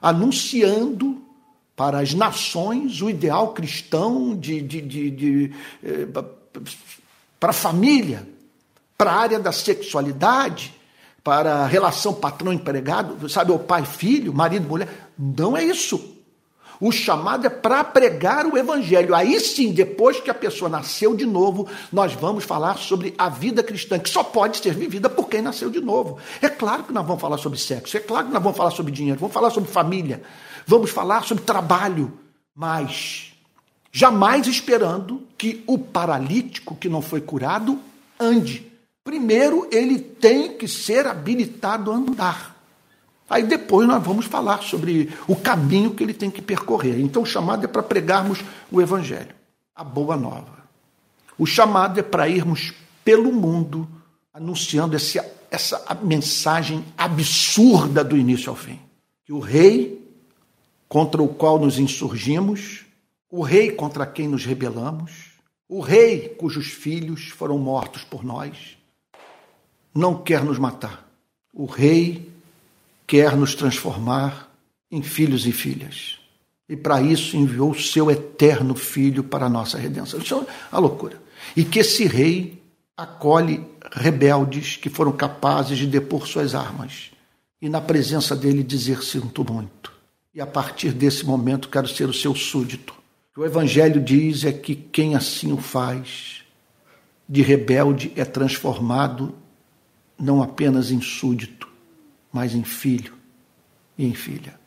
[0.04, 1.22] anunciando
[1.74, 6.06] para as nações o ideal cristão de, de, de, de eh,
[7.40, 8.28] para a família,
[8.98, 10.74] para a área da sexualidade,
[11.24, 15.08] para a relação patrão-empregado, sabe, o pai-filho, marido-mulher.
[15.18, 16.13] Não é isso.
[16.84, 19.14] O chamado é para pregar o evangelho.
[19.14, 23.62] Aí sim, depois que a pessoa nasceu de novo, nós vamos falar sobre a vida
[23.62, 26.18] cristã, que só pode ser vivida por quem nasceu de novo.
[26.42, 28.92] É claro que nós vamos falar sobre sexo, é claro que nós vamos falar sobre
[28.92, 30.22] dinheiro, vamos falar sobre família,
[30.66, 32.12] vamos falar sobre trabalho,
[32.54, 33.32] mas
[33.90, 37.80] jamais esperando que o paralítico que não foi curado
[38.20, 38.70] ande.
[39.02, 42.53] Primeiro, ele tem que ser habilitado a andar.
[43.28, 47.00] Aí depois nós vamos falar sobre o caminho que ele tem que percorrer.
[47.00, 49.34] Então o chamado é para pregarmos o Evangelho,
[49.74, 50.64] a boa nova.
[51.38, 52.72] O chamado é para irmos
[53.04, 53.88] pelo mundo
[54.32, 58.78] anunciando esse, essa mensagem absurda do início ao fim.
[59.24, 60.04] Que o rei
[60.88, 62.84] contra o qual nos insurgimos,
[63.30, 65.32] o rei contra quem nos rebelamos,
[65.68, 68.76] o rei cujos filhos foram mortos por nós,
[69.94, 71.08] não quer nos matar.
[71.52, 72.33] O rei
[73.06, 74.50] quer nos transformar
[74.90, 76.18] em filhos e filhas.
[76.68, 80.20] E para isso enviou o seu eterno filho para a nossa redenção.
[80.20, 81.20] Isso é a loucura.
[81.54, 82.62] E que esse rei
[82.96, 87.10] acolhe rebeldes que foram capazes de depor suas armas
[87.60, 89.92] e na presença dele dizer sinto muito.
[90.34, 92.94] E a partir desse momento quero ser o seu súdito.
[93.36, 96.42] O o evangelho diz é que quem assim o faz
[97.28, 99.34] de rebelde é transformado
[100.18, 101.68] não apenas em súdito,
[102.34, 103.14] mas em filho
[103.96, 104.58] e em filha.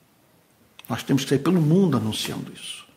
[0.88, 2.88] Nós temos que sair pelo mundo anunciando isso.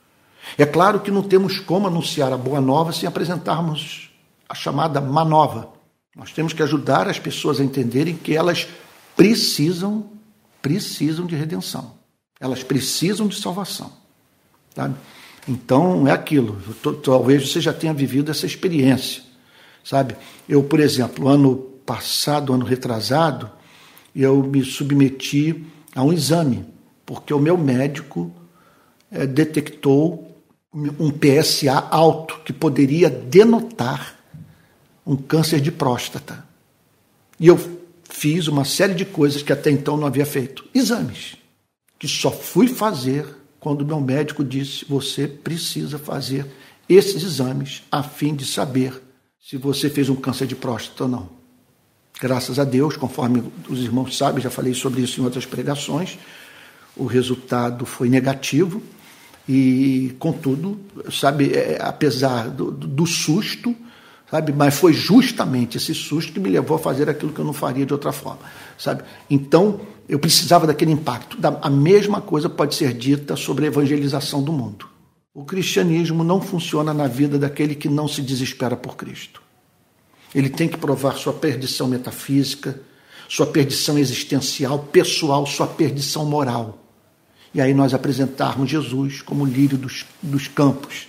[0.56, 4.11] É claro que não temos como anunciar a boa nova sem apresentarmos
[4.48, 5.72] a chamada má nova.
[6.14, 8.68] Nós temos que ajudar as pessoas a entenderem que elas
[9.16, 10.09] precisam,
[10.62, 11.94] precisam de redenção.
[12.38, 13.92] Elas precisam de salvação.
[15.48, 16.62] Então é aquilo.
[17.02, 19.22] Talvez você já tenha vivido essa experiência.
[19.83, 20.16] Sabe?
[20.48, 23.50] Eu, por exemplo, ano passado, ano retrasado,
[24.14, 26.64] eu me submeti a um exame,
[27.05, 28.33] porque o meu médico
[29.11, 30.31] é, detectou
[30.73, 34.16] um PSA alto que poderia denotar
[35.05, 36.44] um câncer de próstata.
[37.38, 37.59] E eu
[38.05, 40.64] fiz uma série de coisas que até então não havia feito.
[40.73, 41.37] Exames,
[41.99, 43.27] que só fui fazer
[43.59, 46.46] quando meu médico disse: você precisa fazer
[46.88, 49.01] esses exames a fim de saber
[49.40, 51.39] se você fez um câncer de próstata ou não.
[52.20, 56.18] Graças a Deus, conforme os irmãos sabem, já falei sobre isso em outras pregações,
[56.94, 58.83] o resultado foi negativo
[59.48, 60.78] e, contudo,
[61.11, 63.74] sabe, é, apesar do, do susto,
[64.30, 67.54] sabe, mas foi justamente esse susto que me levou a fazer aquilo que eu não
[67.54, 68.40] faria de outra forma,
[68.76, 69.02] sabe?
[69.30, 71.38] Então, eu precisava daquele impacto.
[71.62, 74.87] A mesma coisa pode ser dita sobre a evangelização do mundo.
[75.33, 79.40] O cristianismo não funciona na vida daquele que não se desespera por Cristo.
[80.35, 82.81] Ele tem que provar sua perdição metafísica,
[83.29, 86.79] sua perdição existencial, pessoal, sua perdição moral.
[87.53, 91.09] E aí nós apresentarmos Jesus como o lírio dos, dos campos,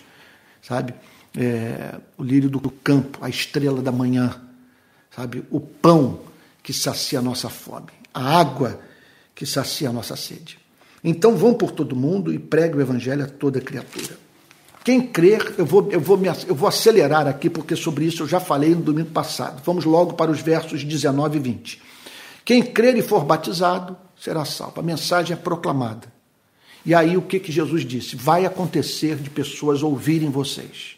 [0.61, 0.93] sabe?
[1.37, 4.41] É, o lírio do campo, a estrela da manhã,
[5.15, 5.43] sabe?
[5.49, 6.21] O pão
[6.63, 8.79] que sacia a nossa fome, a água
[9.33, 10.59] que sacia a nossa sede.
[11.03, 14.17] Então vão por todo mundo e pregue o evangelho a toda criatura.
[14.83, 18.27] Quem crer, eu vou, eu, vou me, eu vou acelerar aqui, porque sobre isso eu
[18.27, 19.61] já falei no domingo passado.
[19.63, 21.81] Vamos logo para os versos 19 e 20.
[22.43, 24.79] Quem crer e for batizado será salvo.
[24.79, 26.11] A mensagem é proclamada.
[26.83, 28.15] E aí o que, que Jesus disse?
[28.15, 30.97] Vai acontecer de pessoas ouvirem vocês.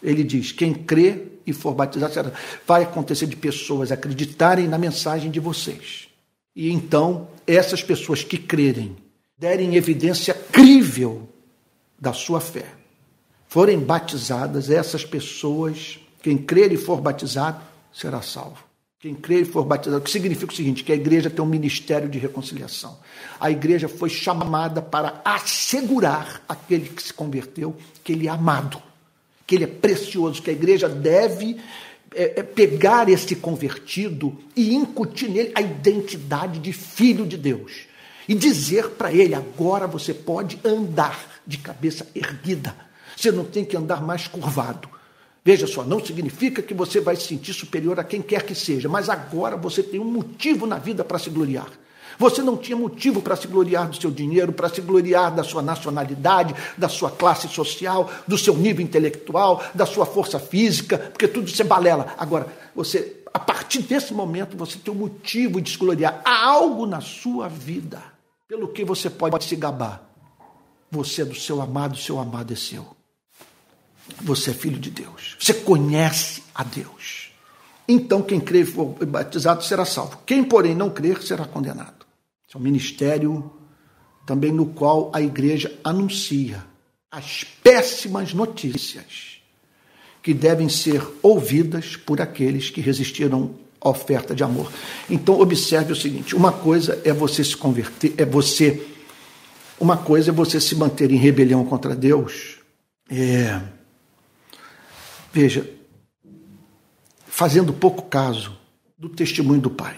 [0.00, 2.32] Ele diz: quem crê e for batizado será.
[2.64, 6.06] Vai acontecer de pessoas acreditarem na mensagem de vocês.
[6.54, 8.96] E então, essas pessoas que crerem,
[9.36, 11.27] derem evidência crível
[11.98, 12.66] da sua fé,
[13.48, 17.60] forem batizadas, essas pessoas, quem crer e for batizado,
[17.92, 18.68] será salvo.
[19.00, 21.48] Quem crer e for batizado, o que significa o seguinte: que a igreja tem um
[21.48, 22.98] ministério de reconciliação.
[23.38, 28.82] A igreja foi chamada para assegurar aquele que se converteu que ele é amado,
[29.46, 31.56] que ele é precioso, que a igreja deve
[32.12, 37.87] é, é, pegar esse convertido e incutir nele a identidade de filho de Deus
[38.28, 42.76] e dizer para ele: agora você pode andar de cabeça erguida.
[43.16, 44.88] Você não tem que andar mais curvado.
[45.44, 48.88] Veja só, não significa que você vai se sentir superior a quem quer que seja,
[48.88, 51.68] mas agora você tem um motivo na vida para se gloriar.
[52.18, 55.62] Você não tinha motivo para se gloriar do seu dinheiro, para se gloriar da sua
[55.62, 61.48] nacionalidade, da sua classe social, do seu nível intelectual, da sua força física, porque tudo
[61.48, 62.14] isso é balela.
[62.18, 66.20] Agora, você, a partir desse momento, você tem um motivo de se gloriar.
[66.24, 68.17] Há algo na sua vida
[68.48, 70.10] pelo que você pode se gabar.
[70.90, 72.96] Você é do seu amado, seu amado é seu.
[74.22, 75.36] Você é filho de Deus.
[75.38, 77.30] Você conhece a Deus.
[77.86, 80.22] Então, quem crer e for batizado será salvo.
[80.24, 82.06] Quem, porém, não crer será condenado.
[82.46, 83.52] Esse é um ministério
[84.24, 86.64] também no qual a igreja anuncia
[87.10, 89.40] as péssimas notícias
[90.22, 94.72] que devem ser ouvidas por aqueles que resistiram oferta de amor.
[95.08, 98.86] Então observe o seguinte: uma coisa é você se converter, é você
[99.80, 102.58] uma coisa é você se manter em rebelião contra Deus.
[103.08, 103.60] É,
[105.32, 105.70] veja,
[107.26, 108.58] fazendo pouco caso
[108.98, 109.96] do testemunho do Pai.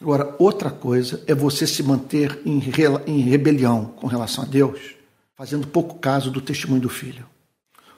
[0.00, 2.62] Agora, outra coisa é você se manter em,
[3.06, 4.94] em rebelião com relação a Deus,
[5.34, 7.26] fazendo pouco caso do testemunho do Filho.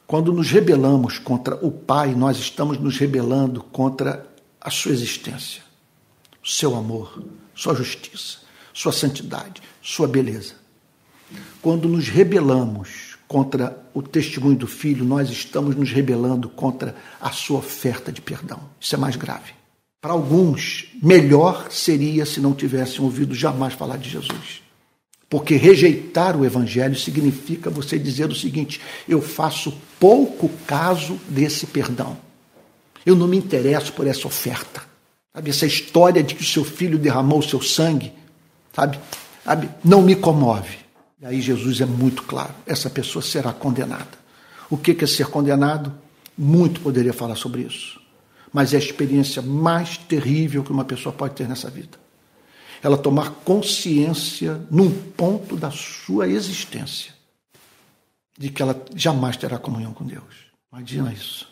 [0.06, 4.26] Quando nos rebelamos contra o Pai, nós estamos nos rebelando contra
[4.60, 5.62] a sua existência,
[6.44, 7.22] seu amor,
[7.54, 8.38] sua justiça,
[8.72, 10.54] sua santidade, sua beleza.
[11.60, 17.58] Quando nos rebelamos contra o testemunho do Filho, nós estamos nos rebelando contra a sua
[17.58, 18.60] oferta de perdão.
[18.80, 19.52] Isso é mais grave.
[20.00, 24.62] Para alguns, melhor seria se não tivessem ouvido jamais falar de Jesus.
[25.28, 32.16] Porque rejeitar o Evangelho significa você dizer o seguinte: eu faço pouco caso desse perdão.
[33.08, 34.82] Eu não me interesso por essa oferta.
[35.34, 38.12] Sabe, essa história de que o seu filho derramou o seu sangue,
[38.70, 39.00] sabe,
[39.42, 40.76] sabe, não me comove.
[41.18, 44.18] E aí Jesus é muito claro: essa pessoa será condenada.
[44.68, 45.90] O que é ser condenado?
[46.36, 47.98] Muito poderia falar sobre isso.
[48.52, 51.98] Mas é a experiência mais terrível que uma pessoa pode ter nessa vida.
[52.82, 57.14] Ela tomar consciência num ponto da sua existência
[58.36, 60.52] de que ela jamais terá comunhão com Deus.
[60.70, 61.47] Imagina isso.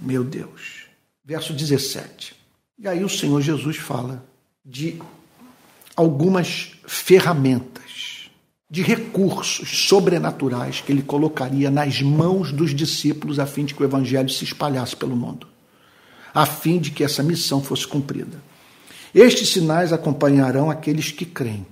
[0.00, 0.86] Meu Deus.
[1.24, 2.34] Verso 17.
[2.78, 4.24] E aí o Senhor Jesus fala
[4.64, 5.00] de
[5.96, 7.84] algumas ferramentas
[8.68, 13.84] de recursos sobrenaturais que ele colocaria nas mãos dos discípulos a fim de que o
[13.84, 15.46] evangelho se espalhasse pelo mundo,
[16.34, 18.42] a fim de que essa missão fosse cumprida.
[19.14, 21.64] Estes sinais acompanharão aqueles que creem.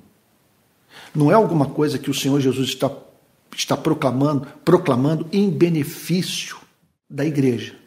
[1.13, 2.91] Não é alguma coisa que o Senhor Jesus está,
[3.57, 6.57] está proclamando, proclamando em benefício
[7.11, 7.82] da igreja.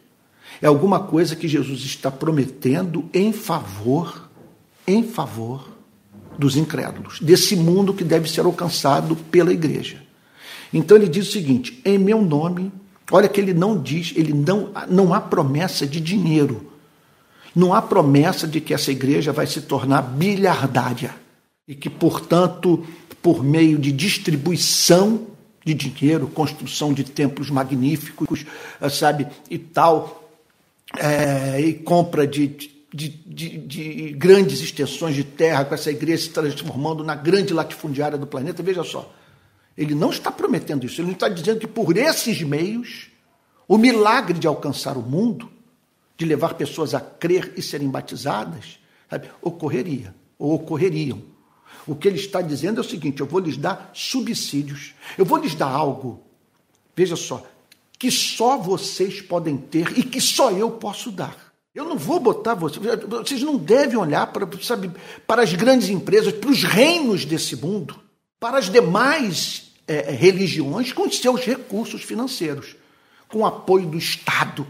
[0.62, 4.30] É alguma coisa que Jesus está prometendo em favor,
[4.88, 5.70] em favor
[6.38, 10.02] dos incrédulos, desse mundo que deve ser alcançado pela igreja.
[10.74, 12.72] Então ele diz o seguinte: em meu nome,
[13.12, 16.72] olha que ele não diz, ele não, não há promessa de dinheiro.
[17.56, 21.16] Não há promessa de que essa igreja vai se tornar bilhardária
[21.66, 22.86] e que, portanto,
[23.22, 25.28] por meio de distribuição
[25.64, 28.46] de dinheiro, construção de templos magníficos,
[28.92, 30.25] sabe, e tal,
[31.00, 36.30] é, e compra de de, de, de, grandes extensões de terra, com essa igreja se
[36.30, 38.64] transformando na grande latifundiária do planeta.
[38.64, 39.14] Veja só,
[39.78, 43.10] ele não está prometendo isso, ele não está dizendo que por esses meios,
[43.68, 45.52] o milagre de alcançar o mundo,
[46.18, 48.80] de levar pessoas a crer e serem batizadas,
[49.10, 51.22] sabe, ocorreria, ou ocorreriam.
[51.86, 55.38] O que ele está dizendo é o seguinte: eu vou lhes dar subsídios, eu vou
[55.38, 56.24] lhes dar algo,
[56.96, 57.46] veja só,
[57.98, 61.54] que só vocês podem ter e que só eu posso dar.
[61.74, 62.84] Eu não vou botar vocês.
[63.08, 64.92] Vocês não devem olhar para, sabe,
[65.28, 68.00] para as grandes empresas, para os reinos desse mundo,
[68.40, 72.76] para as demais é, religiões com seus recursos financeiros,
[73.28, 74.66] com o apoio do Estado,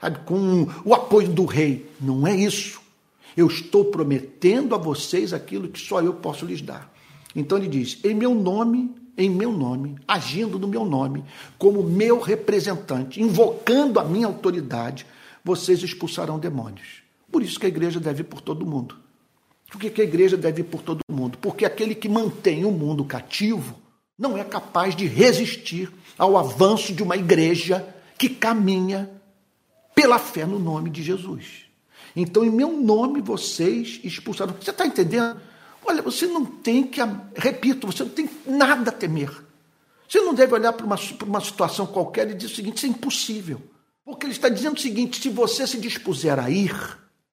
[0.00, 1.88] sabe, com o apoio do rei.
[2.00, 2.80] Não é isso.
[3.36, 6.92] Eu estou prometendo a vocês aquilo que só eu posso lhes dar.
[7.36, 11.24] Então ele diz: em meu nome, em meu nome, agindo no meu nome,
[11.58, 15.06] como meu representante, invocando a minha autoridade
[15.46, 17.02] vocês expulsarão demônios.
[17.30, 18.96] Por isso que a igreja deve ir por todo mundo.
[19.70, 21.38] Por que, a igreja deve ir por todo mundo?
[21.38, 23.76] Porque aquele que mantém o mundo cativo
[24.18, 27.86] não é capaz de resistir ao avanço de uma igreja
[28.18, 29.10] que caminha
[29.94, 31.66] pela fé no nome de Jesus.
[32.14, 34.54] Então, em meu nome, vocês expulsaram.
[34.60, 35.40] Você está entendendo?
[35.86, 37.00] Olha, você não tem que,
[37.36, 39.30] repito, você não tem nada a temer.
[40.08, 42.86] Você não deve olhar para uma, para uma situação qualquer e dizer o seguinte: isso
[42.86, 43.62] é impossível.
[44.04, 46.74] Porque ele está dizendo o seguinte: se você se dispuser a ir,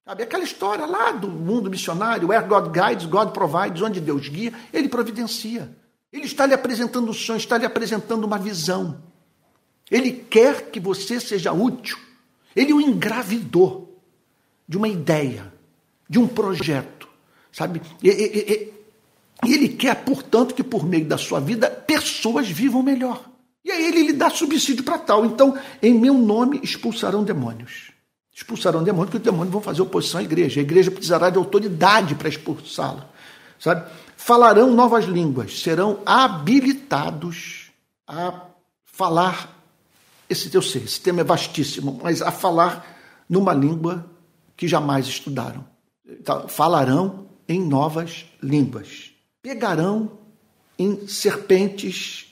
[0.05, 4.53] sabe, aquela história lá do mundo missionário, where God guides, God provides, onde Deus guia,
[4.71, 5.75] ele providencia.
[6.11, 9.01] Ele está lhe apresentando um sonho, está lhe apresentando uma visão.
[9.89, 11.97] Ele quer que você seja útil.
[12.55, 13.99] Ele o engravidou
[14.67, 15.51] de uma ideia,
[16.07, 17.02] de um projeto,
[17.53, 17.81] sabe?
[18.01, 18.73] E, e,
[19.45, 23.23] e, ele quer, portanto, que por meio da sua vida pessoas vivam melhor.
[23.63, 25.25] E aí ele lhe dá subsídio para tal.
[25.25, 27.91] Então, em meu nome expulsarão demônios.
[28.35, 30.59] Expulsarão demônios, porque os demônios vão fazer oposição à igreja.
[30.59, 33.05] A igreja precisará de autoridade para expulsá-lo.
[33.59, 33.89] Sabe?
[34.17, 37.71] Falarão novas línguas, serão habilitados
[38.07, 38.47] a
[38.83, 39.61] falar.
[40.29, 42.85] Esse eu sei, esse tema é vastíssimo, mas a falar
[43.29, 44.05] numa língua
[44.57, 45.65] que jamais estudaram.
[46.05, 49.11] Então, falarão em novas línguas.
[49.41, 50.11] Pegarão
[50.77, 52.27] em serpentes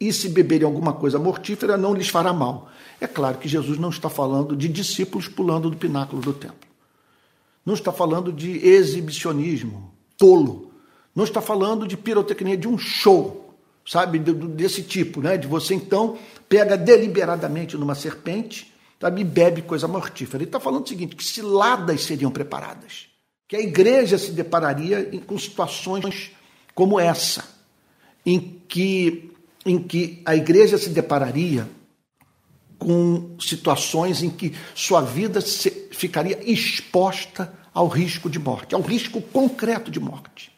[0.00, 2.70] e se beberem alguma coisa mortífera não lhes fará mal.
[3.00, 6.68] É claro que Jesus não está falando de discípulos pulando do pináculo do templo.
[7.64, 10.72] Não está falando de exibicionismo tolo.
[11.14, 13.54] Não está falando de pirotecnia, de um show,
[13.86, 15.36] sabe, desse tipo, né?
[15.36, 16.16] De você então
[16.48, 20.42] pega deliberadamente numa serpente sabe, e bebe coisa mortífera.
[20.42, 23.08] Ele está falando o seguinte: que ciladas seriam preparadas,
[23.52, 26.30] que a igreja se depararia com situações
[26.74, 27.44] como essa,
[28.24, 29.30] em que,
[29.66, 31.68] em que a igreja se depararia
[32.78, 35.38] com situações em que sua vida
[35.90, 40.50] ficaria exposta ao risco de morte, ao risco concreto de morte.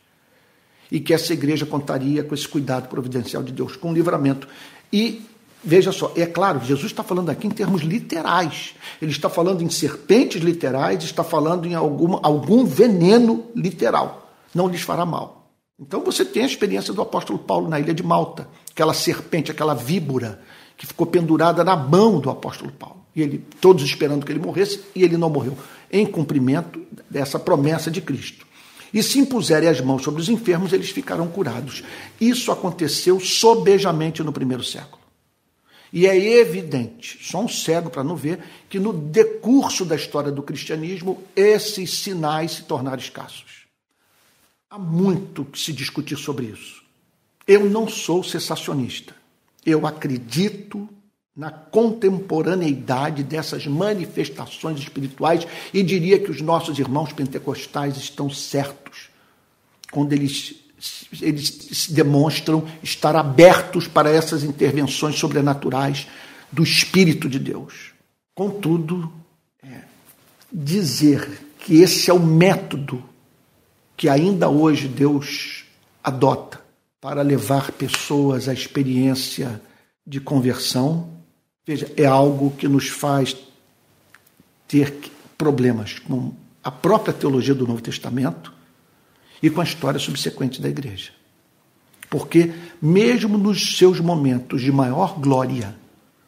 [0.88, 4.46] E que essa igreja contaria com esse cuidado providencial de Deus, com livramento.
[4.92, 5.20] E
[5.64, 8.74] veja só, é claro, Jesus está falando aqui em termos literais.
[9.00, 14.30] Ele está falando em serpentes literais, está falando em algum, algum veneno literal.
[14.54, 15.50] Não lhes fará mal.
[15.80, 19.74] Então você tem a experiência do apóstolo Paulo na ilha de Malta, aquela serpente, aquela
[19.74, 20.40] víbora
[20.76, 23.04] que ficou pendurada na mão do apóstolo Paulo.
[23.14, 25.56] E ele, todos esperando que ele morresse, e ele não morreu,
[25.90, 28.46] em cumprimento dessa promessa de Cristo.
[28.92, 31.82] E se impuserem as mãos sobre os enfermos, eles ficarão curados.
[32.20, 35.03] Isso aconteceu sobejamente no primeiro século.
[35.94, 40.42] E é evidente, só um cego para não ver, que no decurso da história do
[40.42, 43.68] cristianismo, esses sinais se tornaram escassos.
[44.68, 46.82] Há muito que se discutir sobre isso.
[47.46, 49.14] Eu não sou sensacionista.
[49.64, 50.88] Eu acredito
[51.36, 59.10] na contemporaneidade dessas manifestações espirituais e diria que os nossos irmãos pentecostais estão certos
[59.92, 60.56] quando eles,
[61.20, 66.06] eles demonstram estar abertos para essas intervenções sobrenaturais
[66.50, 67.92] do Espírito de Deus.
[68.34, 69.12] Contudo,
[69.62, 69.82] é,
[70.52, 71.28] dizer
[71.58, 73.02] que esse é o método
[73.96, 75.64] que ainda hoje Deus
[76.02, 76.60] adota
[77.00, 79.60] para levar pessoas à experiência
[80.06, 81.08] de conversão,
[81.66, 83.36] veja, é algo que nos faz
[84.66, 84.94] ter
[85.36, 86.32] problemas com
[86.62, 88.53] a própria teologia do Novo Testamento
[89.44, 91.10] e com a história subsequente da igreja.
[92.08, 95.74] Porque, mesmo nos seus momentos de maior glória,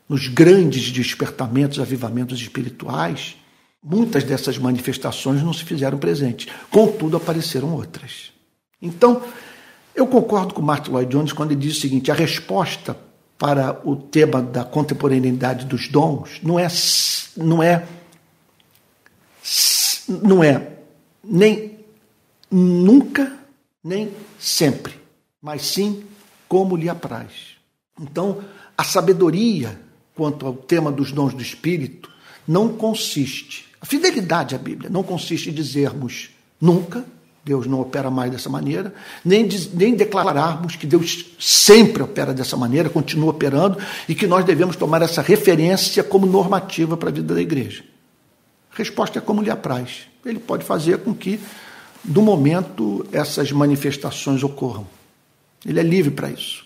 [0.09, 3.37] nos grandes despertamentos, avivamentos espirituais,
[3.89, 8.33] Muitas dessas manifestações não se fizeram presentes, contudo apareceram outras.
[8.83, 9.23] Então,
[9.95, 12.97] eu concordo com Martin Lloyd Jones quando ele diz o seguinte: a resposta
[13.39, 16.67] para o tema da contemporaneidade dos dons não é
[17.37, 17.87] não é
[20.09, 20.69] não é
[21.23, 21.76] nem
[22.51, 23.33] nunca
[23.83, 24.95] nem sempre,
[25.41, 26.05] mas sim
[26.49, 27.57] como lhe apraz.
[28.01, 28.43] Então,
[28.77, 29.81] a sabedoria
[30.15, 32.11] quanto ao tema dos dons do espírito
[32.47, 36.31] não consiste a fidelidade à Bíblia não consiste em dizermos
[36.61, 37.05] nunca,
[37.45, 38.93] Deus não opera mais dessa maneira,
[39.25, 43.79] nem, nem declararmos que Deus sempre opera dessa maneira, continua operando,
[44.09, 47.85] e que nós devemos tomar essa referência como normativa para a vida da igreja.
[48.73, 50.09] A resposta é como lhe apraz.
[50.25, 51.39] Ele pode fazer com que,
[52.09, 54.87] no momento, essas manifestações ocorram.
[55.65, 56.65] Ele é livre para isso.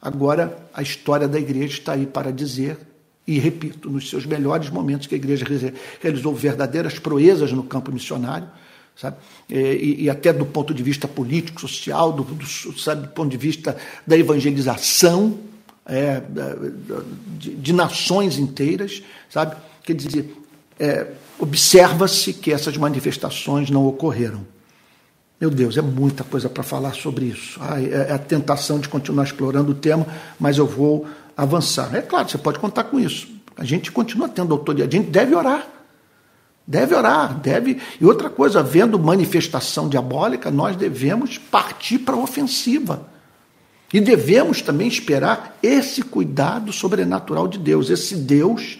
[0.00, 2.78] Agora, a história da igreja está aí para dizer
[3.26, 5.44] e repito, nos seus melhores momentos que a igreja
[6.00, 8.48] realizou verdadeiras proezas no campo missionário,
[8.96, 9.18] sabe?
[9.48, 12.46] E, e até do ponto de vista político, social, do, do,
[12.78, 13.76] sabe, do ponto de vista
[14.06, 15.38] da evangelização
[15.86, 16.22] é,
[17.38, 19.54] de, de, nações inteiras, sabe?
[19.84, 20.34] Quer dizer,
[20.78, 21.06] é,
[21.38, 24.44] observa-se que essas manifestações não ocorreram.
[25.40, 27.58] Meu Deus, é muita coisa para falar sobre isso.
[27.62, 30.06] Ai, é, é a tentação de continuar explorando o tema,
[30.38, 31.94] mas eu vou avançar.
[31.94, 33.26] É claro, você pode contar com isso.
[33.56, 35.66] A gente continua tendo autoridade, a gente deve orar.
[36.66, 37.80] Deve orar, deve.
[37.98, 43.08] E outra coisa, vendo manifestação diabólica, nós devemos partir para a ofensiva.
[43.92, 48.78] E devemos também esperar esse cuidado sobrenatural de Deus, esse Deus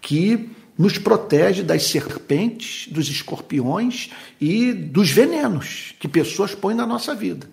[0.00, 4.10] que nos protege das serpentes, dos escorpiões
[4.40, 7.48] e dos venenos que pessoas põem na nossa vida.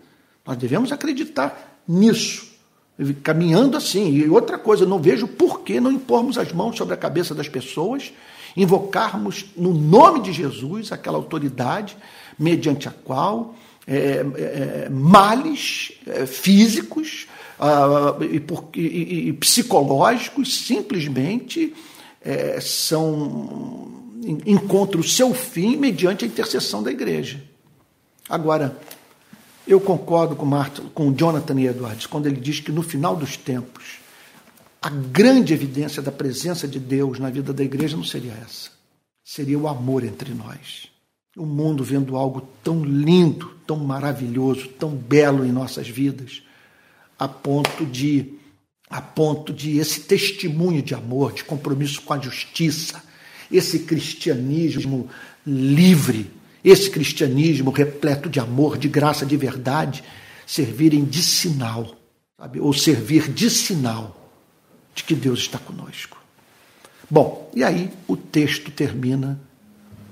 [0.46, 2.52] Nós devemos acreditar nisso
[3.24, 4.12] caminhando assim.
[4.12, 7.48] E outra coisa, não vejo por que não impormos as mãos sobre a cabeça das
[7.48, 8.14] pessoas,
[8.56, 11.96] invocarmos no nome de Jesus aquela autoridade
[12.38, 13.56] mediante a qual
[13.88, 17.28] é, é, é males é, físicos
[17.60, 21.74] uh, e, por, e, e, psicológicos simplesmente
[22.22, 23.90] é, são
[24.46, 27.42] encontram o seu fim mediante a intercessão da igreja.
[28.30, 28.78] Agora,
[29.68, 33.36] eu concordo com, Martin, com Jonathan e Edwards quando ele diz que no final dos
[33.36, 34.00] tempos
[34.82, 38.70] a grande evidência da presença de Deus na vida da igreja não seria essa.
[39.24, 40.88] Seria o amor entre nós.
[41.38, 46.42] O mundo vendo algo tão lindo, tão maravilhoso, tão belo em nossas vidas,
[47.18, 48.34] a ponto de
[48.92, 53.02] a ponto de esse testemunho de amor, de compromisso com a justiça,
[53.50, 55.10] esse cristianismo
[55.48, 56.30] livre,
[56.64, 60.04] esse cristianismo repleto de amor, de graça, de verdade,
[60.46, 61.96] servirem de sinal,
[62.38, 62.60] sabe?
[62.60, 64.30] ou servir de sinal
[64.94, 66.22] de que Deus está conosco.
[67.10, 69.40] Bom, e aí o texto termina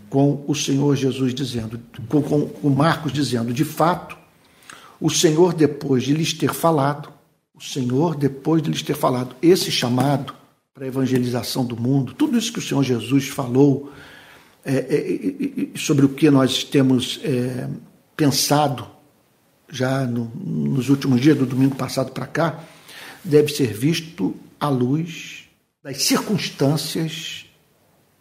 [0.09, 4.17] com o Senhor Jesus dizendo, com, com, com Marcos dizendo, de fato,
[5.01, 7.18] o Senhor, depois de lhes ter falado,
[7.60, 10.34] o Senhor, depois de lhes ter falado esse chamado
[10.74, 13.91] para a evangelização do mundo, tudo isso que o Senhor Jesus falou,
[14.64, 17.70] é, é, é, sobre o que nós temos é,
[18.16, 18.88] pensado
[19.70, 22.64] já no, nos últimos dias, do domingo passado para cá,
[23.24, 25.49] deve ser visto à luz
[25.84, 27.45] das circunstâncias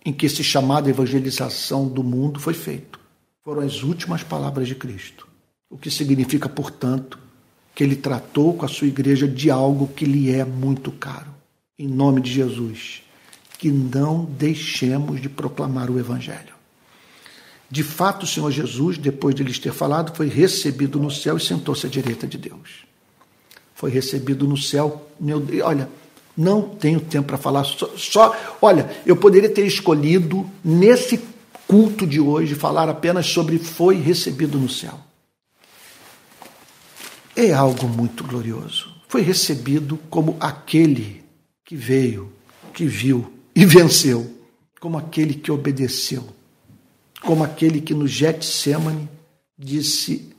[0.04, 2.98] em que esse chamado evangelização do mundo foi feito.
[3.44, 5.28] Foram as últimas palavras de Cristo.
[5.70, 7.18] O que significa, portanto,
[7.78, 11.28] que ele tratou com a sua igreja de algo que lhe é muito caro.
[11.78, 13.04] Em nome de Jesus,
[13.56, 16.54] que não deixemos de proclamar o Evangelho.
[17.70, 21.40] De fato, o Senhor Jesus, depois de lhes ter falado, foi recebido no céu e
[21.40, 22.84] sentou-se à direita de Deus.
[23.76, 25.08] Foi recebido no céu.
[25.20, 25.88] Meu Deus, olha,
[26.36, 27.62] não tenho tempo para falar.
[27.62, 31.20] Só, só, olha, eu poderia ter escolhido nesse
[31.68, 34.98] culto de hoje falar apenas sobre foi recebido no céu
[37.38, 38.92] é algo muito glorioso.
[39.06, 41.22] Foi recebido como aquele
[41.64, 42.32] que veio,
[42.74, 44.28] que viu e venceu,
[44.80, 46.26] como aquele que obedeceu,
[47.22, 49.08] como aquele que no Getsemane
[49.56, 50.34] disse: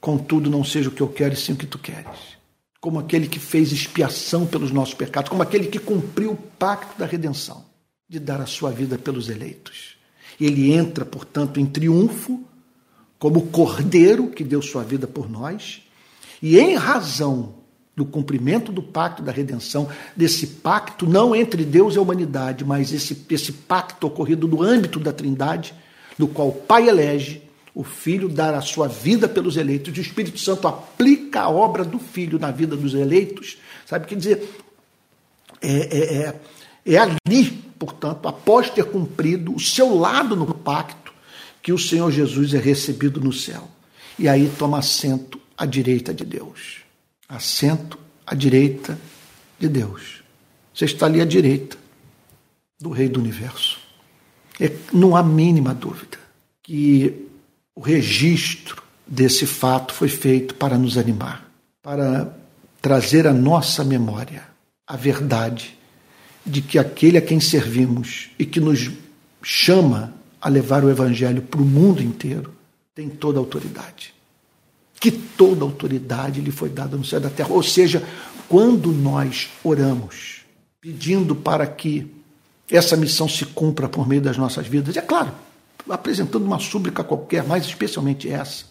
[0.00, 2.38] Contudo, não seja o que eu quero, e sim o que tu queres.
[2.80, 7.04] Como aquele que fez expiação pelos nossos pecados, como aquele que cumpriu o pacto da
[7.04, 7.64] redenção,
[8.08, 9.96] de dar a sua vida pelos eleitos.
[10.40, 12.42] Ele entra, portanto, em triunfo,
[13.18, 15.82] como cordeiro que deu sua vida por nós,
[16.42, 17.54] e em razão
[17.98, 22.92] do cumprimento do pacto da redenção, desse pacto não entre Deus e a humanidade, mas
[22.92, 25.74] esse, esse pacto ocorrido no âmbito da Trindade,
[26.16, 27.42] no qual o Pai elege,
[27.74, 31.84] o Filho dar a sua vida pelos eleitos, e o Espírito Santo aplica a obra
[31.84, 34.06] do Filho na vida dos eleitos, sabe?
[34.06, 34.48] Quer dizer,
[35.60, 36.40] é, é, é,
[36.86, 41.12] é ali, portanto, após ter cumprido o seu lado no pacto,
[41.60, 43.68] que o Senhor Jesus é recebido no céu.
[44.16, 46.78] E aí toma assento à direita de Deus.
[47.28, 48.96] Assento à direita
[49.58, 50.22] de Deus.
[50.72, 51.76] Você está ali à direita
[52.80, 53.80] do Rei do Universo.
[54.60, 56.16] É, não há mínima dúvida
[56.62, 57.26] que
[57.74, 61.50] o registro desse fato foi feito para nos animar,
[61.82, 62.32] para
[62.80, 64.46] trazer à nossa memória
[64.86, 65.76] a verdade
[66.46, 68.90] de que aquele a quem servimos e que nos
[69.42, 72.54] chama a levar o Evangelho para o mundo inteiro
[72.94, 74.17] tem toda a autoridade
[75.00, 77.52] que toda autoridade lhe foi dada no céu e da terra.
[77.52, 78.02] Ou seja,
[78.48, 80.42] quando nós oramos,
[80.80, 82.12] pedindo para que
[82.70, 85.32] essa missão se cumpra por meio das nossas vidas, é claro,
[85.88, 88.66] apresentando uma súplica qualquer, mas especialmente essa,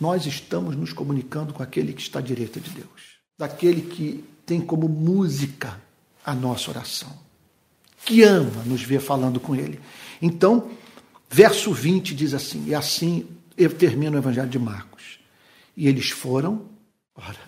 [0.00, 4.60] nós estamos nos comunicando com aquele que está à direita de Deus, daquele que tem
[4.60, 5.80] como música
[6.24, 7.12] a nossa oração,
[8.04, 9.80] que ama nos ver falando com ele.
[10.22, 10.70] Então,
[11.28, 13.26] verso 20 diz assim, e assim
[13.56, 14.97] eu termino o Evangelho de Marcos.
[15.78, 16.62] E eles foram,
[17.14, 17.38] ora,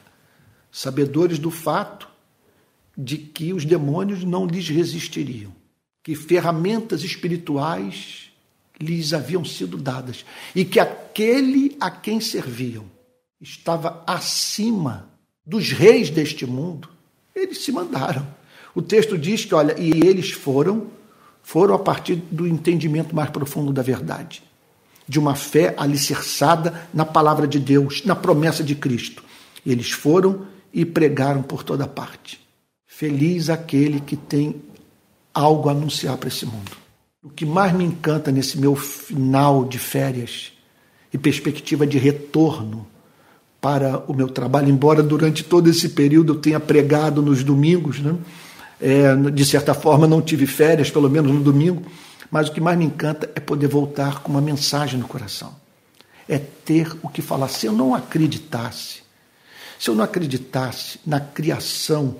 [0.70, 2.08] sabedores do fato
[2.96, 5.52] de que os demônios não lhes resistiriam,
[6.00, 8.30] que ferramentas espirituais
[8.80, 10.24] lhes haviam sido dadas
[10.54, 12.84] e que aquele a quem serviam
[13.40, 15.10] estava acima
[15.44, 16.88] dos reis deste mundo,
[17.34, 18.24] eles se mandaram.
[18.72, 20.86] O texto diz que, olha, e eles foram,
[21.42, 24.48] foram a partir do entendimento mais profundo da verdade
[25.10, 29.24] de uma fé alicerçada na palavra de Deus, na promessa de Cristo.
[29.66, 32.40] Eles foram e pregaram por toda parte.
[32.86, 34.54] Feliz aquele que tem
[35.34, 36.70] algo a anunciar para esse mundo.
[37.24, 40.52] O que mais me encanta nesse meu final de férias
[41.12, 42.86] e perspectiva de retorno
[43.60, 48.14] para o meu trabalho, embora durante todo esse período eu tenha pregado nos domingos, né?
[48.80, 51.82] É, de certa forma não tive férias, pelo menos no domingo,
[52.30, 55.54] mas o que mais me encanta é poder voltar com uma mensagem no coração.
[56.28, 57.48] É ter o que falar.
[57.48, 59.02] Se eu não acreditasse,
[59.78, 62.16] se eu não acreditasse na criação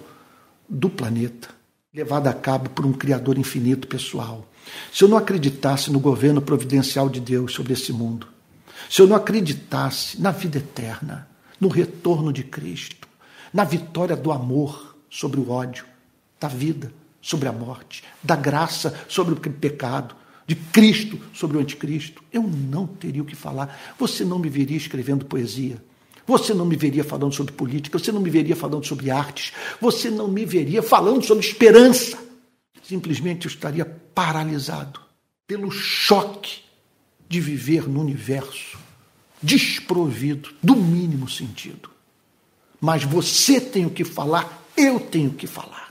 [0.69, 1.49] do planeta,
[1.95, 4.47] levada a cabo por um Criador infinito pessoal,
[4.93, 8.27] se eu não acreditasse no governo providencial de Deus sobre esse mundo,
[8.89, 11.29] se eu não acreditasse na vida eterna,
[11.61, 13.07] no retorno de Cristo,
[13.53, 15.85] na vitória do amor sobre o ódio,
[16.41, 20.16] da vida, sobre a morte, da graça sobre o pecado,
[20.47, 23.95] de Cristo sobre o anticristo, eu não teria o que falar.
[23.99, 25.81] Você não me veria escrevendo poesia.
[26.27, 30.11] Você não me veria falando sobre política, você não me veria falando sobre artes, você
[30.11, 32.18] não me veria falando sobre esperança.
[32.83, 35.01] Simplesmente eu estaria paralisado
[35.47, 36.62] pelo choque
[37.29, 38.79] de viver no universo
[39.43, 41.91] desprovido do mínimo sentido.
[42.81, 45.89] Mas você tem o que falar, eu tenho que falar.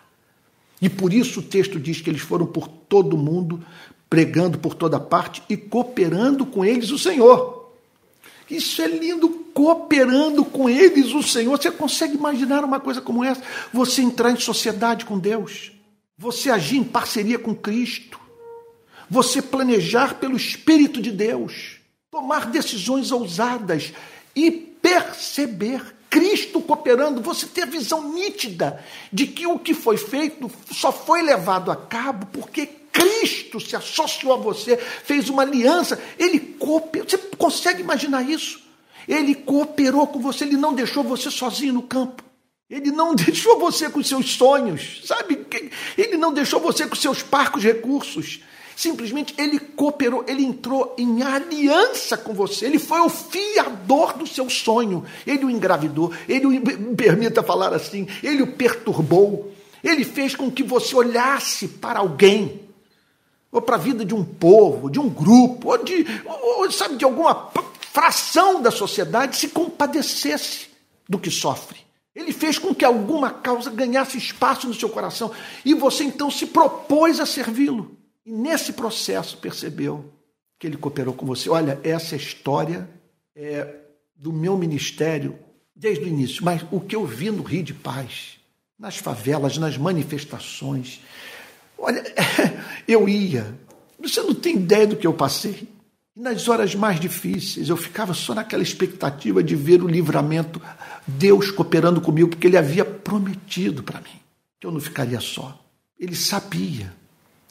[0.82, 3.64] E por isso o texto diz que eles foram por todo mundo,
[4.10, 7.60] pregando por toda parte e cooperando com eles o Senhor.
[8.50, 11.58] Isso é lindo, cooperando com eles o Senhor.
[11.58, 13.42] Você consegue imaginar uma coisa como essa?
[13.72, 15.72] Você entrar em sociedade com Deus,
[16.18, 18.20] você agir em parceria com Cristo,
[19.10, 21.78] você planejar pelo Espírito de Deus,
[22.10, 23.94] tomar decisões ousadas
[24.36, 28.84] e perceber Cristo cooperando, você ter a visão nítida
[29.14, 34.34] de que o que foi feito só foi levado a cabo porque Cristo se associou
[34.34, 37.08] a você, fez uma aliança, ele cooperou.
[37.08, 38.62] Você consegue imaginar isso?
[39.08, 42.24] Ele cooperou com você, ele não deixou você sozinho no campo.
[42.70, 45.46] Ele não deixou você com seus sonhos, sabe?
[45.98, 48.42] Ele não deixou você com seus parcos recursos.
[48.80, 52.66] Simplesmente ele cooperou, ele entrou em aliança com você.
[52.66, 55.04] Ele foi o fiador do seu sonho.
[55.28, 59.52] Ele o engravidou, ele o, permita falar assim, ele o perturbou.
[59.84, 62.62] Ele fez com que você olhasse para alguém
[63.52, 67.04] ou para a vida de um povo, de um grupo, ou de, ou, sabe, de
[67.04, 67.52] alguma
[67.92, 70.68] fração da sociedade se compadecesse
[71.06, 71.80] do que sofre.
[72.16, 75.34] Ele fez com que alguma causa ganhasse espaço no seu coração
[75.66, 77.99] e você então se propôs a servi-lo.
[78.30, 80.14] E nesse processo percebeu
[80.60, 81.50] que ele cooperou com você.
[81.50, 82.88] Olha, essa história
[83.36, 83.76] é
[84.16, 85.40] do meu ministério
[85.76, 88.38] desde o início, mas o que eu vi no Rio de Paz,
[88.78, 91.02] nas favelas, nas manifestações,
[91.76, 92.04] Olha,
[92.88, 93.58] eu ia,
[94.00, 95.68] você não tem ideia do que eu passei.
[96.16, 100.62] Nas horas mais difíceis, eu ficava só naquela expectativa de ver o livramento,
[101.08, 104.20] Deus cooperando comigo, porque Ele havia prometido para mim
[104.60, 105.58] que eu não ficaria só.
[105.98, 106.94] Ele sabia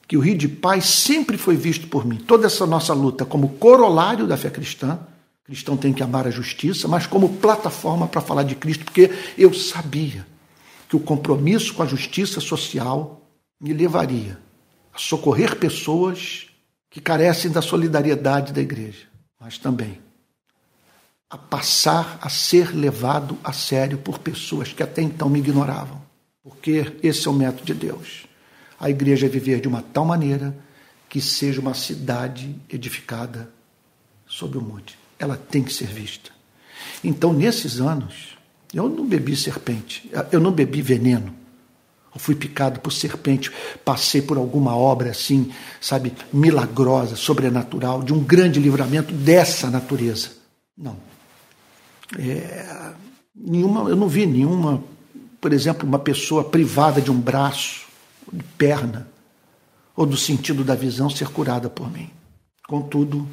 [0.09, 3.51] que o Rio de Paz sempre foi visto por mim, toda essa nossa luta, como
[3.51, 4.99] corolário da fé cristã.
[5.43, 9.11] O cristão tem que amar a justiça, mas como plataforma para falar de Cristo, porque
[9.37, 10.27] eu sabia
[10.89, 13.21] que o compromisso com a justiça social
[13.61, 14.39] me levaria
[14.95, 16.47] a socorrer pessoas
[16.91, 19.07] que carecem da solidariedade da igreja,
[19.39, 20.01] mas também
[21.31, 26.01] a passar a ser levado a sério por pessoas que até então me ignoravam.
[26.43, 28.28] Porque esse é o método de Deus.
[28.79, 30.57] A igreja é viver de uma tal maneira
[31.09, 33.51] que seja uma cidade edificada
[34.26, 34.99] sobre o monte.
[35.18, 36.31] Ela tem que ser vista.
[37.03, 38.39] Então, nesses anos,
[38.72, 41.35] eu não bebi serpente, eu não bebi veneno,
[42.14, 43.51] eu fui picado por serpente,
[43.85, 50.31] passei por alguma obra assim, sabe, milagrosa, sobrenatural, de um grande livramento dessa natureza.
[50.76, 50.97] Não.
[52.18, 52.93] É,
[53.35, 54.83] nenhuma, eu não vi nenhuma,
[55.41, 57.88] por exemplo, uma pessoa privada de um braço,
[58.33, 59.09] de perna,
[59.97, 62.11] ou do sentido da visão ser curada por mim.
[62.66, 63.26] Contudo,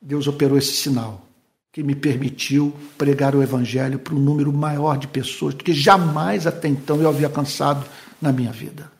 [0.00, 1.26] Deus operou esse sinal
[1.72, 6.46] que me permitiu pregar o Evangelho para um número maior de pessoas do que jamais
[6.46, 7.86] até então eu havia alcançado
[8.20, 8.90] na minha vida.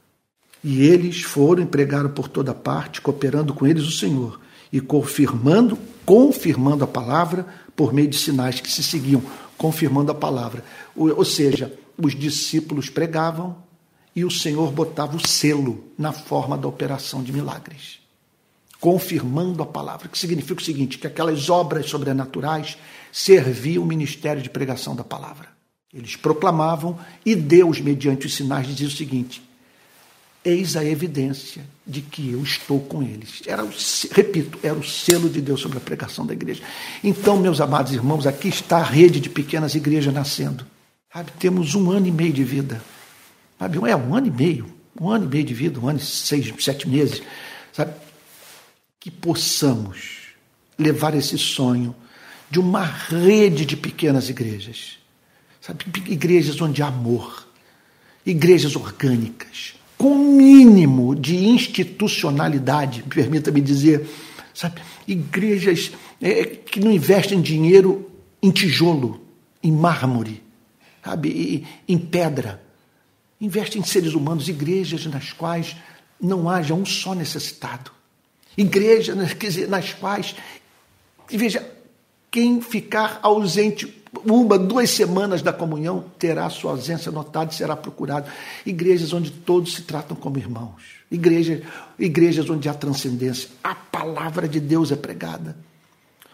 [0.62, 4.40] E eles foram e pregaram por toda parte, cooperando com eles o Senhor
[4.72, 7.44] e confirmando, confirmando a palavra
[7.74, 9.22] por meio de sinais que se seguiam,
[9.58, 10.62] confirmando a palavra.
[10.94, 13.56] Ou seja, os discípulos pregavam
[14.20, 18.00] e o Senhor botava o selo na forma da operação de milagres
[18.80, 22.78] confirmando a palavra, que significa o seguinte: que aquelas obras sobrenaturais
[23.12, 25.48] serviam o ministério de pregação da palavra.
[25.92, 29.42] Eles proclamavam e Deus, mediante os sinais, dizia o seguinte:
[30.44, 33.42] Eis a evidência de que eu estou com eles.
[33.46, 33.70] Era o,
[34.12, 36.62] repito, era o selo de Deus sobre a pregação da igreja.
[37.04, 40.64] Então, meus amados irmãos, aqui está a rede de pequenas igrejas nascendo.
[41.12, 42.80] Sabe, temos um ano e meio de vida.
[43.60, 46.02] Sabe, é um ano e meio, um ano e meio de vida, um ano e
[46.02, 47.22] seis, sete meses.
[47.74, 47.92] Sabe,
[48.98, 50.30] que possamos
[50.78, 51.94] levar esse sonho
[52.50, 54.98] de uma rede de pequenas igrejas,
[55.60, 55.84] sabe?
[56.08, 57.46] Igrejas onde há amor,
[58.24, 64.08] igrejas orgânicas, com mínimo de institucionalidade, permita-me dizer,
[64.54, 64.80] sabe?
[65.06, 68.10] Igrejas é, que não investem dinheiro
[68.42, 69.20] em tijolo,
[69.62, 70.42] em mármore,
[71.04, 71.66] sabe?
[71.86, 72.69] em pedra.
[73.40, 75.76] Investem em seres humanos, igrejas nas quais
[76.20, 77.90] não haja um só necessitado
[78.56, 79.16] igrejas
[79.68, 80.34] nas quais,
[81.28, 81.66] veja,
[82.30, 88.28] quem ficar ausente uma, duas semanas da comunhão terá sua ausência notada e será procurado.
[88.66, 90.82] Igrejas onde todos se tratam como irmãos.
[91.10, 91.62] Igrejas,
[91.96, 93.48] igrejas onde há transcendência.
[93.62, 95.56] A palavra de Deus é pregada.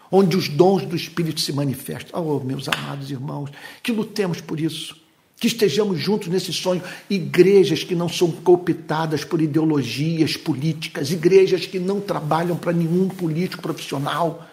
[0.09, 2.25] onde os dons do Espírito se manifestam.
[2.25, 3.51] Oh, meus amados irmãos,
[3.83, 4.95] que lutemos por isso,
[5.39, 6.81] que estejamos juntos nesse sonho.
[7.09, 13.61] Igrejas que não são cooptadas por ideologias políticas, igrejas que não trabalham para nenhum político
[13.61, 14.47] profissional.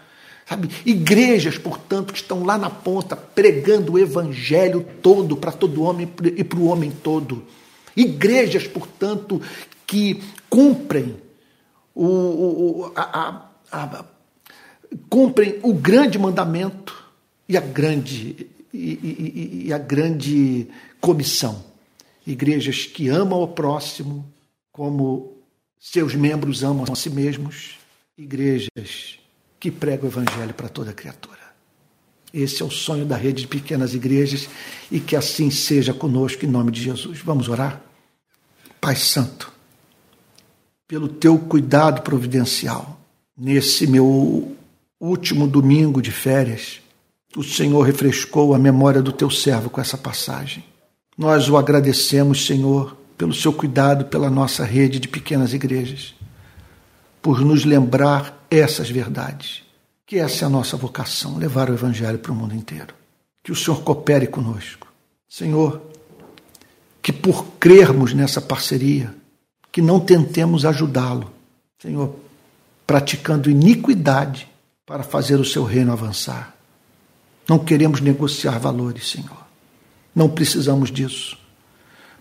[0.47, 0.69] Sabe?
[0.85, 6.45] Igrejas, portanto, que estão lá na ponta pregando o evangelho todo para todo homem e
[6.45, 7.43] para o homem todo.
[7.97, 9.41] Igrejas, portanto,
[9.87, 11.17] que cumprem
[11.95, 14.05] o, o, a, a, a,
[15.09, 17.05] cumprem o grande mandamento
[17.49, 20.67] e a grande, e, e, e a grande
[21.01, 21.65] comissão.
[22.27, 24.27] Igrejas que amam o próximo
[24.73, 25.33] como
[25.79, 27.79] seus membros amam a si mesmos.
[28.19, 29.19] Igrejas
[29.61, 31.39] que prega o Evangelho para toda criatura.
[32.33, 34.49] Esse é o sonho da rede de pequenas igrejas
[34.91, 37.21] e que assim seja conosco em nome de Jesus.
[37.21, 37.81] Vamos orar?
[38.81, 39.53] Pai Santo,
[40.89, 43.01] pelo teu cuidado providencial,
[43.39, 44.57] nesse meu
[45.01, 46.81] último domingo de férias,
[47.37, 50.65] o Senhor refrescou a memória do teu servo com essa passagem.
[51.17, 56.15] Nós o agradecemos, Senhor, pelo seu cuidado pela nossa rede de pequenas igrejas,
[57.23, 59.63] por nos lembrar essas verdades.
[60.07, 62.95] Que essa é a nossa vocação, levar o Evangelho para o mundo inteiro.
[63.43, 64.93] Que o Senhor coopere conosco.
[65.29, 65.81] Senhor,
[67.03, 69.15] que por crermos nessa parceria,
[69.73, 71.33] que não tentemos ajudá-lo,
[71.81, 72.15] Senhor,
[72.87, 74.49] praticando iniquidade
[74.87, 76.55] para fazer o seu reino avançar.
[77.49, 79.45] Não queremos negociar valores, Senhor.
[80.15, 81.37] Não precisamos disso,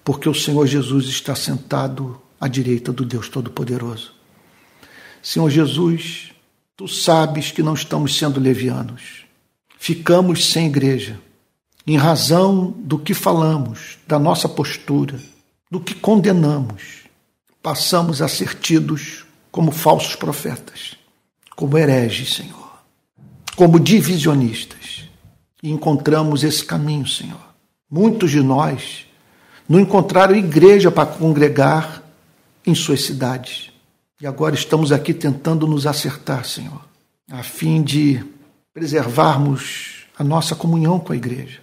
[0.03, 4.13] porque o Senhor Jesus está sentado à direita do Deus Todo-Poderoso.
[5.21, 6.31] Senhor Jesus,
[6.75, 9.23] tu sabes que não estamos sendo levianos.
[9.77, 11.19] Ficamos sem igreja,
[11.85, 15.19] em razão do que falamos, da nossa postura,
[15.69, 17.03] do que condenamos.
[17.61, 20.95] Passamos a ser tidos como falsos profetas,
[21.55, 22.73] como hereges, Senhor,
[23.55, 25.02] como divisionistas.
[25.63, 27.41] E encontramos esse caminho, Senhor.
[27.89, 29.07] Muitos de nós
[29.67, 32.03] não encontraram igreja para congregar
[32.65, 33.73] em suas cidades
[34.23, 36.81] e agora estamos aqui tentando nos acertar, Senhor,
[37.29, 38.23] a fim de
[38.73, 41.59] preservarmos a nossa comunhão com a igreja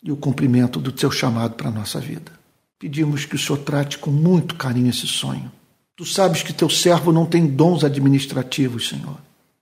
[0.00, 2.30] e o cumprimento do teu chamado para a nossa vida.
[2.78, 5.50] Pedimos que o Senhor trate com muito carinho esse sonho.
[5.96, 9.18] Tu sabes que teu servo não tem dons administrativos, Senhor.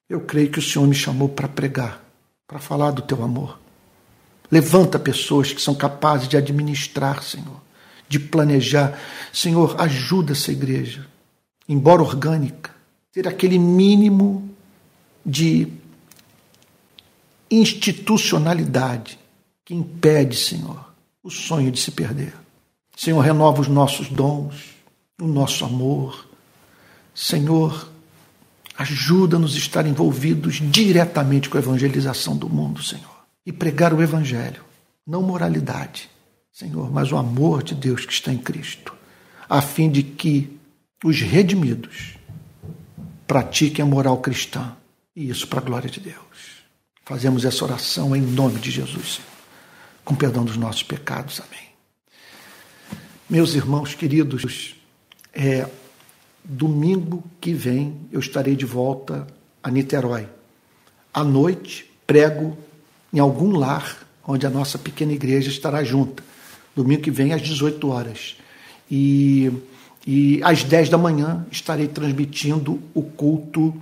[0.07, 2.05] Eu creio que o Senhor me chamou para pregar,
[2.47, 3.62] para falar do teu amor.
[4.53, 7.61] Levanta pessoas que são capazes de administrar, Senhor,
[8.09, 8.97] de planejar.
[9.33, 11.11] Senhor, ajuda essa igreja
[11.69, 12.71] embora orgânica,
[13.13, 14.51] ter aquele mínimo
[15.25, 15.69] de
[17.51, 19.19] institucionalidade
[19.65, 20.93] que impede, Senhor,
[21.23, 22.35] o sonho de se perder.
[22.97, 24.75] Senhor, renova os nossos dons,
[25.21, 26.27] o nosso amor.
[27.15, 27.89] Senhor,
[28.77, 34.63] ajuda-nos a estar envolvidos diretamente com a evangelização do mundo, Senhor, e pregar o Evangelho,
[35.07, 36.09] não moralidade,
[36.53, 38.95] Senhor, mas o amor de Deus que está em Cristo,
[39.49, 40.59] a fim de que
[41.05, 42.17] os redimidos
[43.27, 44.77] pratiquem a moral cristã.
[45.17, 46.63] E isso para a glória de Deus.
[47.05, 49.29] Fazemos essa oração em nome de Jesus, Senhor,
[50.05, 51.41] com perdão dos nossos pecados.
[51.41, 51.69] Amém.
[53.29, 54.77] Meus irmãos queridos,
[55.33, 55.69] é,
[56.45, 59.27] domingo que vem eu estarei de volta
[59.63, 60.29] a Niterói.
[61.13, 62.57] À noite, prego
[63.13, 66.23] em algum lar onde a nossa pequena igreja estará junta.
[66.75, 68.37] Domingo que vem, às 18 horas.
[68.91, 69.53] E
[70.07, 73.75] e às 10 da manhã estarei transmitindo o culto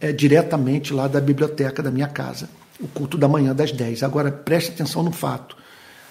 [0.00, 2.48] é, diretamente lá da biblioteca da minha casa.
[2.80, 4.02] O culto da manhã das 10.
[4.02, 5.56] Agora preste atenção no fato.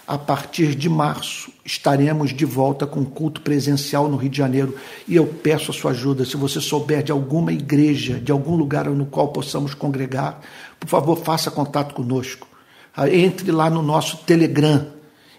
[0.08, 4.76] A partir de março estaremos de volta com culto presencial no Rio de Janeiro
[5.08, 6.26] e eu peço a sua ajuda.
[6.26, 10.42] Se você souber de alguma igreja, de algum lugar no qual possamos congregar,
[10.80, 12.48] por favor, faça contato conosco.
[12.96, 14.88] Ah, entre lá no nosso Telegram,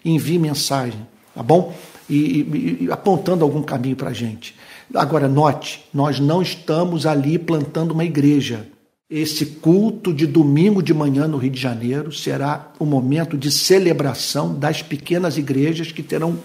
[0.03, 1.73] envie mensagem, tá bom?
[2.09, 4.55] e, e, e apontando algum caminho para a gente.
[4.93, 8.67] Agora, note, nós não estamos ali plantando uma igreja.
[9.09, 14.53] Esse culto de domingo de manhã no Rio de Janeiro será o momento de celebração
[14.53, 16.37] das pequenas igrejas que terão,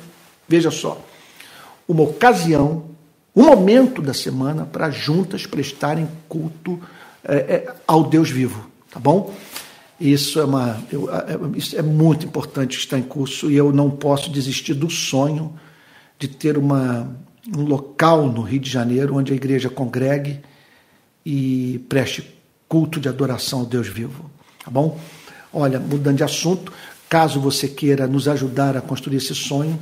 [0.46, 1.02] veja só,
[1.86, 2.84] uma ocasião,
[3.34, 6.80] um momento da semana para juntas prestarem culto
[7.24, 9.32] é, é, ao Deus vivo, tá bom?
[10.00, 13.90] Isso é, uma, eu, é, isso é muito importante está em curso e eu não
[13.90, 15.58] posso desistir do sonho
[16.18, 17.16] de ter uma,
[17.56, 20.40] um local no Rio de Janeiro onde a igreja congregue
[21.26, 22.32] e preste
[22.68, 24.30] culto de adoração ao Deus vivo.
[24.64, 25.00] Tá bom?
[25.52, 26.72] Olha, mudando de assunto,
[27.08, 29.78] caso você queira nos ajudar a construir esse sonho,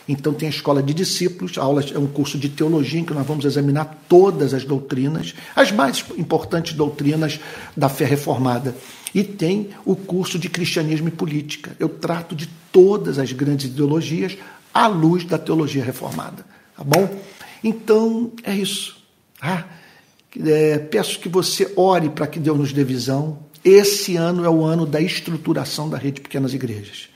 [0.07, 3.13] Então tem a Escola de Discípulos, a aula é um curso de teologia em que
[3.13, 7.39] nós vamos examinar todas as doutrinas, as mais importantes doutrinas
[7.75, 8.75] da fé reformada.
[9.15, 11.75] E tem o curso de Cristianismo e Política.
[11.79, 14.37] Eu trato de todas as grandes ideologias
[14.73, 16.45] à luz da teologia reformada.
[16.75, 17.09] Tá bom?
[17.63, 18.97] Então, é isso.
[19.39, 19.67] Tá?
[20.45, 23.39] É, peço que você ore para que Deus nos dê visão.
[23.63, 27.07] Esse ano é o ano da estruturação da rede de pequenas igrejas,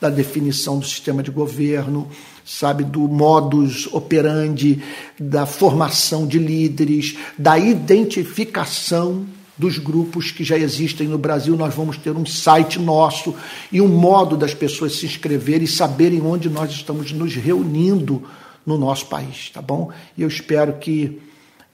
[0.00, 2.08] da definição do sistema de governo,
[2.44, 4.82] sabe, do modus operandi,
[5.18, 11.56] da formação de líderes, da identificação dos grupos que já existem no Brasil.
[11.56, 13.34] Nós vamos ter um site nosso
[13.70, 18.24] e um modo das pessoas se inscreverem e saberem onde nós estamos nos reunindo
[18.64, 19.90] no nosso país, tá bom?
[20.16, 21.20] E eu espero que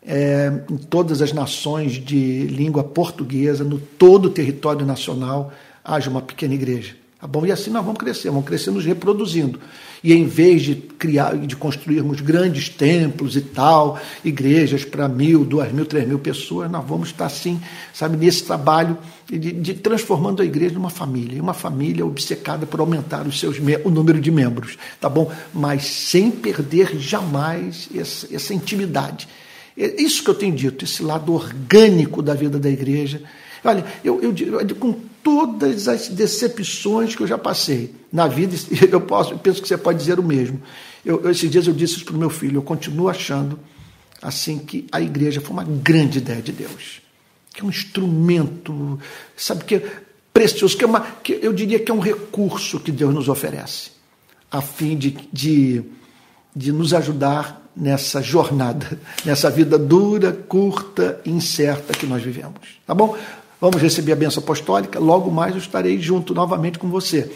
[0.02, 5.52] é, em todas as nações de língua portuguesa, no todo o território nacional,
[5.84, 6.96] haja uma pequena igreja.
[7.20, 7.44] Tá bom?
[7.44, 9.58] E assim nós vamos crescer, vamos crescer nos reproduzindo.
[10.04, 15.72] E em vez de criar, de construirmos grandes templos e tal, igrejas para mil, duas
[15.72, 17.60] mil, três mil pessoas, nós vamos estar assim,
[17.92, 18.96] sabe, nesse trabalho
[19.26, 21.42] de, de transformando a igreja numa família.
[21.42, 25.32] Uma família obcecada por aumentar os seus, o número de membros, tá bom?
[25.52, 29.26] Mas sem perder jamais essa, essa intimidade.
[29.76, 33.22] É isso que eu tenho dito, esse lado orgânico da vida da igreja.
[33.64, 38.56] Olha, eu, eu, eu com todas as decepções que eu já passei na vida,
[38.90, 40.60] eu, posso, eu penso que você pode dizer o mesmo.
[41.04, 43.58] Eu, esses dias eu disse isso para o meu filho, eu continuo achando
[44.20, 47.00] assim que a igreja foi uma grande ideia de Deus.
[47.52, 48.98] Que é um instrumento,
[49.36, 50.00] sabe, que é
[50.32, 53.90] precioso, que, é uma, que eu diria que é um recurso que Deus nos oferece,
[54.50, 55.82] a fim de, de,
[56.54, 62.60] de nos ajudar nessa jornada, nessa vida dura, curta e incerta que nós vivemos.
[62.86, 63.16] Tá bom?
[63.60, 64.98] Vamos receber a benção apostólica.
[64.98, 67.30] Logo mais eu estarei junto novamente com você.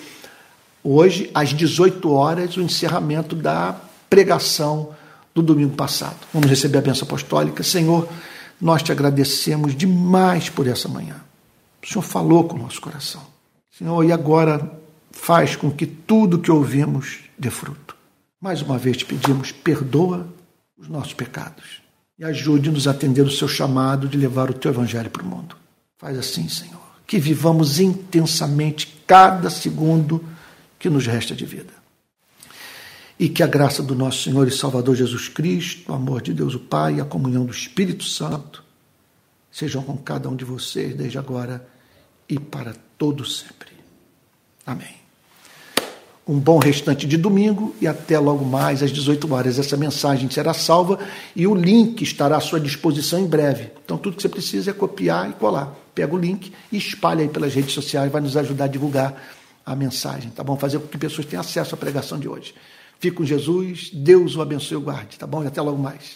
[0.85, 4.95] Hoje, às 18 horas, o encerramento da pregação
[5.35, 6.17] do domingo passado.
[6.33, 7.63] Vamos receber a benção apostólica.
[7.63, 8.09] Senhor,
[8.61, 11.17] nós te agradecemos demais por essa manhã.
[11.83, 13.23] O Senhor falou com o nosso coração.
[13.71, 14.71] Senhor, e agora
[15.11, 17.97] faz com que tudo que ouvimos dê fruto.
[18.41, 20.27] Mais uma vez te pedimos, perdoa
[20.79, 21.83] os nossos pecados
[22.19, 25.62] e ajude-nos a atender o seu chamado de levar o teu evangelho para o mundo.
[26.03, 30.25] Faz assim, Senhor, que vivamos intensamente cada segundo
[30.77, 31.73] que nos resta de vida.
[33.17, 36.57] E que a graça do nosso Senhor e Salvador Jesus Cristo, o amor de Deus
[36.57, 38.65] o Pai e a comunhão do Espírito Santo
[39.49, 41.65] sejam com cada um de vocês desde agora
[42.29, 43.71] e para todo sempre.
[44.67, 45.03] Amém
[46.27, 49.59] um bom restante de domingo e até logo mais às 18 horas.
[49.59, 50.99] Essa mensagem será salva
[51.35, 53.71] e o link estará à sua disposição em breve.
[53.85, 55.82] Então tudo que você precisa é copiar e colar.
[55.95, 59.23] Pega o link e espalha aí pelas redes sociais, vai nos ajudar a divulgar
[59.65, 60.57] a mensagem, tá bom?
[60.57, 62.55] Fazer com que pessoas tenham acesso à pregação de hoje.
[62.99, 65.43] Fique com Jesus, Deus o abençoe e o guarde, tá bom?
[65.43, 66.11] E até logo mais.